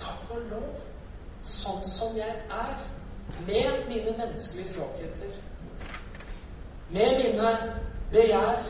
takk 0.00 0.30
og 0.34 0.44
lov, 0.50 0.84
sånn 1.44 1.82
som 1.88 2.14
jeg 2.16 2.36
er, 2.50 2.84
med 3.48 3.88
mine 3.88 4.14
menneskelige 4.18 4.68
svakheter, 4.76 5.34
med 6.94 7.18
mine 7.18 7.50
begjær, 8.12 8.62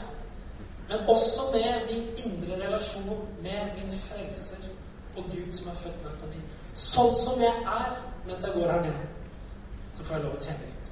men 0.88 1.09
også 1.09 1.51
med 1.53 1.87
min 1.90 2.09
indre 2.25 2.67
relasjon 2.67 3.29
med 3.43 3.77
min 3.77 3.90
frelser 3.99 4.69
og 5.17 5.25
Gud 5.25 5.53
som 5.53 5.69
er 5.69 5.79
født 5.83 6.03
meg 6.05 6.19
på 6.21 6.31
ny. 6.33 6.40
Sånn 6.75 7.14
som 7.21 7.40
jeg 7.40 7.62
er 7.77 7.95
mens 8.27 8.45
jeg 8.45 8.57
går 8.57 8.73
her 8.73 8.83
nede, 8.83 9.07
så 9.95 10.05
får 10.05 10.17
jeg 10.17 10.25
lov 10.25 10.37
å 10.37 10.43
tjene 10.45 10.73
Gud. 10.73 10.90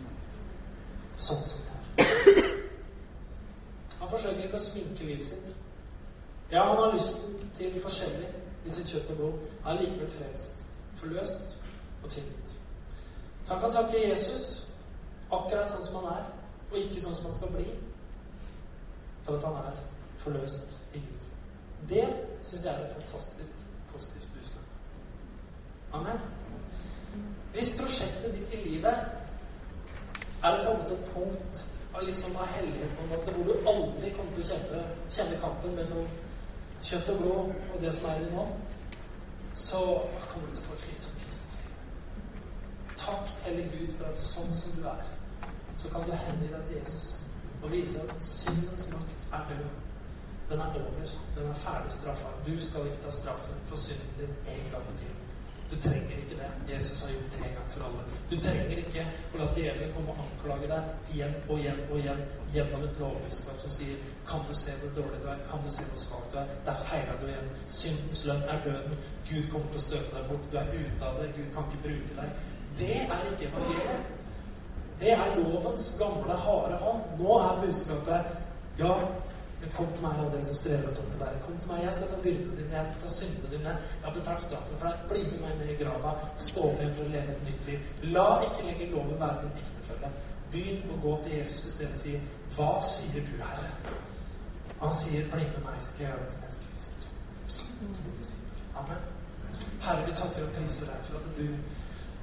Sånn 1.17 1.45
som 1.49 1.67
jeg 1.67 2.07
er. 2.07 2.53
Han 4.01 4.11
forsøker 4.11 4.45
ikke 4.47 4.59
å 4.61 4.65
sminke 4.67 5.07
livet 5.07 5.29
sitt. 5.29 5.53
Ja, 6.53 6.65
han 6.69 6.77
har 6.77 6.93
lysten 6.93 7.51
til 7.57 7.81
forskjellig 7.83 8.29
i 8.67 8.71
sitt 8.71 8.91
kjøtt 8.93 9.11
og 9.15 9.17
blod. 9.17 9.47
Er 9.67 9.79
likevel 9.81 10.11
frelst, 10.11 10.67
forløst 11.01 11.57
og 12.03 12.11
tilgitt. 12.11 12.59
Så 13.45 13.55
han 13.55 13.63
kan 13.63 13.73
takke 13.73 14.03
Jesus 14.09 14.43
akkurat 15.33 15.73
sånn 15.73 15.87
som 15.87 16.03
han 16.03 16.19
er, 16.19 16.27
og 16.71 16.77
ikke 16.79 17.01
sånn 17.01 17.17
som 17.17 17.31
han 17.31 17.37
skal 17.39 17.55
bli, 17.55 17.65
for 19.25 19.39
at 19.39 19.47
han 19.49 19.57
er 19.63 19.81
forløst 20.21 20.77
i 20.93 21.01
Gud. 21.01 21.25
Det 21.89 22.05
syns 22.45 22.67
jeg 22.67 22.75
er 22.75 22.85
et 22.85 22.97
fantastisk 22.99 23.65
positivt 23.93 24.29
budskap. 24.35 24.67
Amen. 25.93 26.21
Hvis 27.53 27.73
prosjektet 27.79 28.35
ditt 28.37 28.53
i 28.59 28.61
livet 28.67 29.09
er 30.43 30.59
å 30.59 30.67
komme 30.67 30.85
til 30.85 30.99
et 30.99 31.09
punkt 31.15 31.65
av, 31.95 32.05
liksom, 32.05 32.37
hellighet 32.57 32.93
på 32.99 33.07
en 33.07 33.11
måte, 33.15 33.33
hvor 33.33 33.49
du 33.49 33.73
aldri 33.73 34.13
kommer 34.19 34.37
til 34.37 34.45
å 34.45 34.51
kjempe, 34.53 34.85
kjenne 35.17 35.41
kampen 35.43 35.81
mellom 35.81 36.13
kjøtt 36.83 37.11
og 37.13 37.19
blod 37.19 37.53
og 37.75 37.81
det 37.81 37.95
som 37.95 38.11
er 38.11 38.25
i 38.25 38.31
ånd, 38.43 38.55
så 39.55 39.83
kommer 40.31 40.49
du 40.49 40.55
til 40.57 40.65
å 40.65 40.69
få 40.69 40.77
et 40.79 40.87
slitsomt 40.87 41.25
kristenliv. 41.25 41.69
Takk, 43.03 43.35
eller 43.47 43.69
Gud, 43.75 43.93
for 43.99 44.09
at 44.09 44.23
sånn 44.23 44.55
som 44.57 44.79
du 44.79 44.87
er, 44.89 45.05
så 45.77 45.91
kan 45.93 46.07
du 46.07 46.13
hengi 46.15 46.51
deg 46.53 46.67
til 46.69 46.79
Jesus 46.79 47.09
og 47.63 47.71
vise 47.73 48.03
at 48.03 48.15
syndens 48.27 48.89
makt 48.91 49.27
er 49.39 49.49
død. 49.51 49.67
Den 50.51 50.61
er 50.61 50.75
over. 50.77 51.13
Den 51.37 51.49
er 51.49 51.61
ferdig 51.65 51.93
straffa. 51.93 52.33
Du 52.47 52.55
skal 52.61 52.87
ikke 52.87 53.05
ta 53.05 53.13
straffen 53.15 53.61
for 53.67 53.77
synden 53.81 54.19
din 54.19 54.35
en 54.55 54.67
gang 54.73 54.89
til. 54.99 55.15
Du 55.73 55.77
trenger 55.81 56.17
ikke 56.21 56.37
det. 56.37 56.75
Jesus 56.75 57.03
har 57.03 57.11
gjort 57.15 57.31
det 57.33 57.39
en 57.49 57.55
gang 57.57 57.69
for 57.75 57.85
alle. 57.87 58.03
Du 58.31 58.37
trenger 58.45 58.81
ikke 58.83 59.05
å 59.33 59.41
la 59.41 59.47
djevelen 59.57 59.95
komme 59.97 60.13
og 60.13 60.21
anklage 60.27 60.69
deg 60.73 61.15
igjen 61.15 61.37
og 61.47 61.55
igjen 61.57 61.81
og 61.87 61.95
igjen 62.01 62.21
gjennom 62.53 62.85
et 62.89 63.01
lovbudskap 63.01 63.63
som 63.65 63.73
sier 63.73 64.03
Kan 64.29 64.45
du 64.49 64.53
se 64.55 64.75
hvor 64.83 64.93
dårlig 64.99 65.23
du 65.23 65.29
er? 65.33 65.41
Kan 65.49 65.65
du 65.65 65.71
se 65.73 65.87
hvor 65.89 66.03
svak 66.05 66.29
du 66.33 66.39
er? 66.43 66.53
Der 66.69 66.85
feila 66.85 67.17
du 67.23 67.27
igjen. 67.31 67.49
Syndens 67.81 68.25
lønn 68.29 68.45
er 68.53 68.61
døden. 68.67 69.01
Gud 69.31 69.49
kommer 69.55 69.73
til 69.73 69.81
å 69.81 69.87
støte 69.87 70.17
deg 70.19 70.29
bort. 70.29 70.51
Du 70.53 70.59
er 70.61 70.75
ute 70.77 71.09
av 71.09 71.21
det. 71.23 71.31
Gud 71.39 71.49
kan 71.57 71.71
ikke 71.71 71.85
bruke 71.89 72.21
deg. 72.21 72.37
Det 72.83 72.95
er 73.07 73.27
ikke 73.33 73.49
evangeliet. 73.49 74.19
Det 75.01 75.17
er 75.17 75.37
lovens 75.41 75.95
gamle, 75.99 76.37
harde 76.47 76.77
hånd. 76.85 77.07
Nå 77.19 77.39
er 77.41 77.61
budskapet 77.65 78.35
ja, 78.79 78.93
men 79.63 79.71
kom 79.77 79.91
til 79.95 80.03
meg, 80.03 80.19
alle 80.19 80.31
dere 80.35 80.47
som 80.49 80.57
strever 80.59 80.89
og 80.91 80.97
tungt 80.99 81.13
å 81.15 81.19
bære. 81.21 81.41
Kom 81.45 81.59
til 81.63 81.71
meg, 81.71 81.83
jeg 81.85 81.95
skal 81.97 82.09
ta 82.11 82.17
byrdene 82.25 82.57
dine, 82.59 82.73
jeg 82.75 82.87
skal 82.89 83.03
ta 83.03 83.11
syndene 83.17 83.51
dine. 83.53 83.75
Jeg 83.93 84.07
har 84.07 84.15
betalt 84.17 84.43
straffen 84.43 84.81
for 84.81 84.89
deg. 84.89 85.05
Bli 85.13 85.21
med 85.29 85.45
meg 85.45 85.53
ned 85.61 85.71
i 85.71 85.77
grava. 85.83 86.15
Stå 86.49 86.65
opp 86.69 86.81
igjen 86.81 86.97
for 86.97 87.07
å 87.07 87.13
leve 87.13 87.37
et 87.37 87.45
nytt 87.47 87.69
liv. 87.71 87.91
La 88.17 88.25
ikke 88.49 88.65
lenger 88.67 88.91
loven 88.97 89.21
være 89.21 89.45
din 89.45 89.61
ektefelle. 89.63 90.11
Begynn 90.55 90.91
å 90.91 90.99
gå 91.05 91.13
til 91.23 91.37
Jesus 91.39 91.69
i 91.69 91.75
stedet 91.77 91.95
og 91.95 92.01
si, 92.03 92.17
Hva 92.57 92.73
sier 92.85 93.29
du, 93.29 93.37
Herre? 93.39 93.71
Han 94.83 94.97
sier, 94.99 95.31
Bli 95.37 95.47
med 95.55 95.63
meg, 95.69 95.79
skal 95.87 96.09
jeg 96.09 96.11
gjøre 96.11 96.25
deg 96.25 96.35
til 96.35 96.43
menneskefisker. 96.43 97.07
Amen. 98.83 99.07
Herre, 99.87 100.09
vi 100.09 100.17
takker 100.25 100.49
og 100.49 100.59
priser 100.59 100.91
deg 100.91 101.07
for 101.07 101.23
at 101.23 101.39
du 101.39 101.47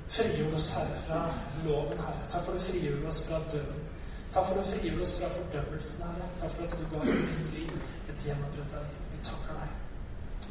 frigjorde 0.10 0.60
oss, 0.60 0.73
Herre, 0.75 0.99
fra 1.08 1.23
loven, 1.63 2.04
Herre. 2.04 2.28
Takk 2.34 2.43
for 2.43 2.52
at 2.52 2.60
du 2.60 2.67
frigjorde 2.67 3.13
oss 3.13 3.23
fra 3.30 3.39
døden. 3.54 3.88
Takk 4.33 4.45
for 4.45 4.55
at 4.55 4.65
du 4.65 4.71
frigjorde 4.71 5.01
oss 5.01 5.13
fra 5.19 5.29
fordømmelsen, 5.33 6.03
Herre. 6.05 6.25
Takk 6.39 6.51
for 6.55 6.63
at 6.63 6.75
du 6.79 6.83
ga 6.91 7.01
oss 7.01 7.13
et 7.15 7.31
nytt 7.35 7.53
liv, 7.57 7.71
et 8.09 8.25
gjennombrutt 8.25 8.75
av 8.77 8.83
liv. 8.89 9.05
Vi 9.13 9.21
takker 9.29 9.57
deg. 9.57 9.71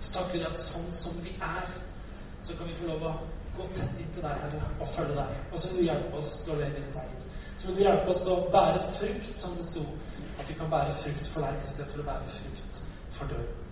Så 0.00 0.12
takker 0.16 0.38
vi 0.38 0.46
at 0.48 0.62
sånn 0.62 0.88
som 0.94 1.20
vi 1.22 1.34
er, 1.50 1.74
så 2.42 2.56
kan 2.58 2.70
vi 2.70 2.74
få 2.78 2.88
lov 2.88 3.04
å 3.06 3.12
gå 3.58 3.68
tett 3.76 4.00
inntil 4.02 4.24
deg, 4.26 4.42
Herre, 4.42 4.62
og 4.80 4.90
følge 4.96 5.14
deg. 5.20 5.36
Og 5.52 5.62
så 5.62 5.70
vil 5.70 5.78
du 5.78 5.86
hjelpe 5.90 6.22
oss 6.22 6.32
til 6.42 6.54
å 6.54 6.58
leve 6.62 6.82
i 6.82 6.88
seier. 6.90 7.22
Så 7.58 7.68
vil 7.68 7.78
du 7.78 7.84
hjelpe 7.84 8.12
oss 8.14 8.22
til 8.24 8.34
å 8.34 8.50
bære 8.54 8.82
frukt, 8.98 9.30
som 9.44 9.54
det 9.58 9.66
sto. 9.66 9.84
At 10.38 10.50
vi 10.50 10.58
kan 10.58 10.70
bære 10.70 10.98
frukt 10.98 11.30
for 11.34 11.46
deg 11.46 11.62
istedenfor 11.66 12.02
å 12.02 12.08
bære 12.10 12.34
frukt 12.34 12.82
for 13.14 13.30
døden. 13.30 13.64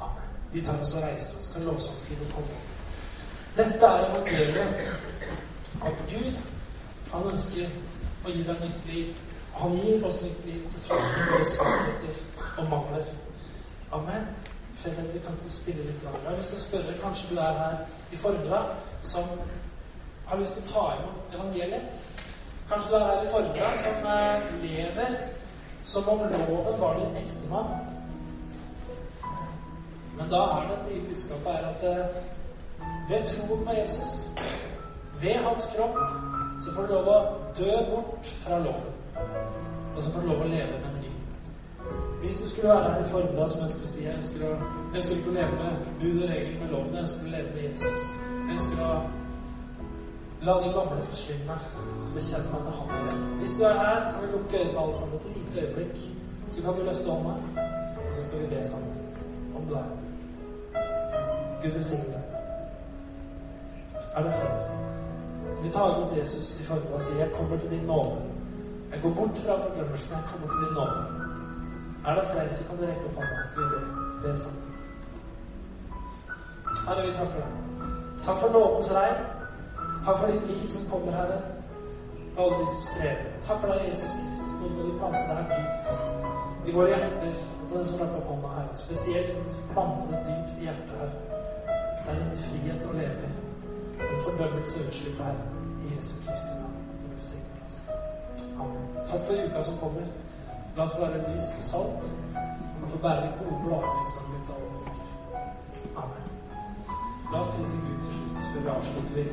Amen. 0.00 0.28
Vi 0.52 0.60
tar 0.64 0.80
oss 0.84 0.94
og 0.96 1.04
reiser 1.04 1.40
oss, 1.40 1.48
kan 1.54 1.64
lovsangskrivet 1.68 2.32
komme. 2.36 2.60
Dette 3.56 3.88
er 3.88 4.06
evangeliet. 4.10 4.84
At 5.82 6.04
Gud, 6.08 6.36
han 7.12 7.28
ønsker 7.32 7.68
og 8.24 8.30
gi 8.30 8.42
deg 8.46 8.60
nytt 8.60 8.86
liv. 8.86 9.14
Han 9.54 9.76
gir 9.76 10.06
oss 10.06 10.22
nytt 10.22 10.44
liv 10.46 10.62
til 10.72 10.84
tross 10.86 11.10
for 11.14 11.32
våre 11.32 11.48
svakheter 11.54 12.20
og 12.58 12.70
mangler. 12.70 13.10
Amen. 13.92 14.30
Foreldre, 14.82 15.20
kan 15.26 15.36
du 15.44 15.50
spille 15.52 15.84
litt? 15.86 16.02
Jeg 16.02 16.22
har 16.26 16.38
lyst 16.38 16.54
til 16.54 16.58
å 16.58 16.62
spørre, 16.62 16.94
kanskje 17.02 17.34
du 17.34 17.40
er 17.40 17.58
her 17.58 17.76
i 18.12 18.16
formiddag 18.16 18.72
som 19.06 19.28
har 20.26 20.40
lyst 20.40 20.58
til 20.58 20.64
å 20.64 20.72
ta 20.72 20.86
imot 20.96 21.36
evangeliet? 21.36 22.08
Kanskje 22.70 22.90
du 22.90 22.96
er 22.98 23.06
her 23.10 23.22
i 23.22 23.30
formiddag 23.34 23.78
som 23.84 24.10
eh, 24.16 24.50
lever 24.64 25.16
som 25.84 26.08
om 26.08 26.18
loven 26.18 26.80
var 26.80 26.98
din 26.98 27.16
ektemann. 27.16 27.72
Men 30.16 30.28
da 30.30 30.42
er 30.56 30.68
det 30.70 30.78
nye 30.88 31.08
budskapet 31.08 31.52
er 31.52 31.68
at 31.68 31.84
eh, 31.90 32.20
ved 33.10 33.26
troen 33.26 33.64
på 33.66 33.72
Jesus, 33.76 34.28
ved 35.22 35.36
hans 35.46 35.68
kropp 35.76 35.98
så 36.62 36.72
får 36.72 36.82
du 36.82 36.92
lov 36.94 37.08
å 37.10 37.18
dø 37.58 37.70
bort 37.90 38.28
fra 38.44 38.58
loven. 38.62 38.92
Og 39.96 40.02
så 40.02 40.10
får 40.12 40.20
du 40.20 40.28
lov 40.30 40.44
å 40.44 40.50
leve 40.50 40.76
med 40.78 40.84
en 40.90 41.00
ny. 41.02 41.08
Hvis 42.22 42.38
du 42.42 42.48
skulle 42.48 42.68
være 42.68 42.92
her 42.92 43.00
i 43.02 43.08
formiddag, 43.10 43.48
som 43.50 43.64
jeg 43.64 43.72
skulle 43.72 43.90
si 43.90 44.04
Jeg 44.04 44.14
ønsker, 44.16 44.44
å, 44.46 44.50
jeg 44.92 45.00
ønsker 45.00 45.16
ikke 45.16 45.32
å 45.32 45.34
leve 45.38 45.56
med 45.58 45.88
bud 46.02 46.20
og 46.22 46.28
regler 46.30 46.60
med 46.60 46.70
loven. 46.74 46.94
Jeg 46.94 47.06
ønsker 47.06 47.26
å 47.26 47.32
leve 47.32 47.54
med 47.56 47.66
Jesus. 47.66 47.98
Jeg 48.28 48.56
ønsker 48.56 48.84
å 48.86 48.92
la 50.46 50.54
de 50.62 50.70
gamle 50.76 51.06
forsvinne. 51.08 51.56
Bekjenne 52.14 52.52
meg 52.52 52.68
til 52.68 52.76
Han 52.78 52.94
igjen. 52.98 53.24
Hvis 53.40 53.56
du 53.56 53.64
er 53.66 53.80
her, 53.80 53.98
så 54.04 54.12
kan 54.12 54.26
vi 54.26 54.32
lukke 54.36 54.60
øynene 54.60 54.84
alle 54.84 55.00
sammen 55.00 55.18
et 55.18 55.40
lite 55.40 55.64
øyeblikk. 55.66 56.04
Så 56.52 56.62
kan 56.62 56.78
du 56.78 56.84
løfte 56.86 57.10
hånda, 57.10 57.34
og 58.04 58.14
så 58.14 58.28
skal 58.28 58.44
vi 58.44 58.52
be 58.54 58.62
sammen 58.68 58.98
om 59.56 59.66
du 59.66 59.74
er 59.74 59.90
Gud 61.62 61.74
velsigne 61.74 62.14
deg. 62.14 62.22
Er 64.14 64.22
det 64.22 64.32
flere? 64.38 64.81
Så 65.56 65.62
vi 65.62 65.70
tar 65.70 65.96
imot 65.96 66.16
Jesus 66.16 66.60
i 66.60 66.64
formiddag 66.64 66.94
og 66.94 67.00
sier 67.00 67.18
'Jeg 67.18 67.32
kommer 67.38 67.56
til 67.58 67.70
din 67.70 67.86
nåde'. 67.90 68.20
Jeg 68.92 68.98
går 69.02 69.12
bort 69.18 69.36
fra 69.44 69.54
fordømmelsen. 69.62 70.16
Jeg 70.16 70.24
kommer 70.30 70.46
til 70.52 70.58
din 70.64 70.74
nåde. 70.78 71.00
Er 72.06 72.14
det 72.14 72.24
flere, 72.32 72.54
så 72.56 72.64
kan 72.68 72.76
du 72.78 72.82
rekke 72.82 73.04
opp 73.08 73.16
hånda, 73.18 73.36
så 73.48 73.54
vi 73.60 73.64
be, 73.72 73.78
be 74.22 74.36
sammen. 74.42 74.62
Herre, 76.86 77.02
vi 77.06 77.12
takker 77.18 77.38
deg. 77.42 77.52
Takk 78.26 78.38
for 78.42 78.50
nådens 78.56 78.90
regn. 78.98 79.18
Takk 80.04 80.16
for 80.18 80.26
ditt 80.26 80.46
liv 80.50 80.70
som 80.70 80.82
kommer, 80.92 81.12
Herre. 81.18 81.38
For 82.34 82.40
alle 82.42 82.56
de 82.60 82.66
som 82.74 82.82
strever. 82.90 83.24
Takk 83.46 83.58
for 83.60 83.68
deg, 83.72 83.88
Jesus 83.88 84.12
Kristus. 84.18 84.52
Nå 84.60 84.66
må 84.74 84.80
du 84.86 84.92
plante 84.98 85.32
her 85.38 85.46
dypt 85.52 85.88
i 86.68 86.74
våre 86.76 86.88
hjerter. 86.92 87.34
Og 87.60 87.64
til 87.68 87.78
den 87.78 87.86
som 87.88 88.00
rakk 88.02 88.18
opp 88.18 88.28
hånda, 88.32 88.48
Herre. 88.56 88.74
Spesielt 88.84 89.62
plante 89.72 90.04
det 90.10 90.20
dypt 90.28 90.52
i 90.58 90.64
hjertet, 90.66 90.94
Herre. 91.00 91.16
Det 92.02 92.10
er 92.12 92.20
din 92.22 92.44
frihet 92.46 92.90
å 92.90 92.98
leve 93.00 93.30
i. 93.30 93.41
En 94.00 94.18
fordømmelse 94.24 94.84
unnskyld, 94.84 95.16
Herre. 95.18 95.44
I 95.84 95.94
Jesu 95.94 96.14
Kristi 96.24 96.52
navn. 96.60 96.76
Du 97.00 97.06
velsigne 97.12 97.56
oss. 97.66 97.76
Amen. 98.60 98.84
Takk 99.08 99.22
for 99.26 99.34
uka 99.46 99.62
som 99.68 99.76
kommer. 99.82 100.06
La 100.76 100.82
oss 100.82 100.98
være 101.00 101.18
lys 101.26 101.46
og 101.58 101.64
salt. 101.72 102.04
Og 102.82 102.90
få 102.92 102.98
bære 103.04 103.20
de 103.26 103.30
gode 103.40 103.58
bladene 103.62 103.98
vi 103.98 104.04
skal 104.10 104.24
ut 104.36 104.52
alle 104.54 104.66
mennesker. 104.72 105.06
Amen. 106.02 106.24
La 107.32 107.38
oss 107.42 107.54
prise 107.54 107.76
Gud 107.84 107.98
til 108.04 108.12
slutt, 108.18 108.42
før 108.50 108.60
vi 108.64 108.74
avslutter 108.76 109.24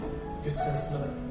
gudstjenesten 0.44 0.94
med 0.94 1.08
det. 1.08 1.29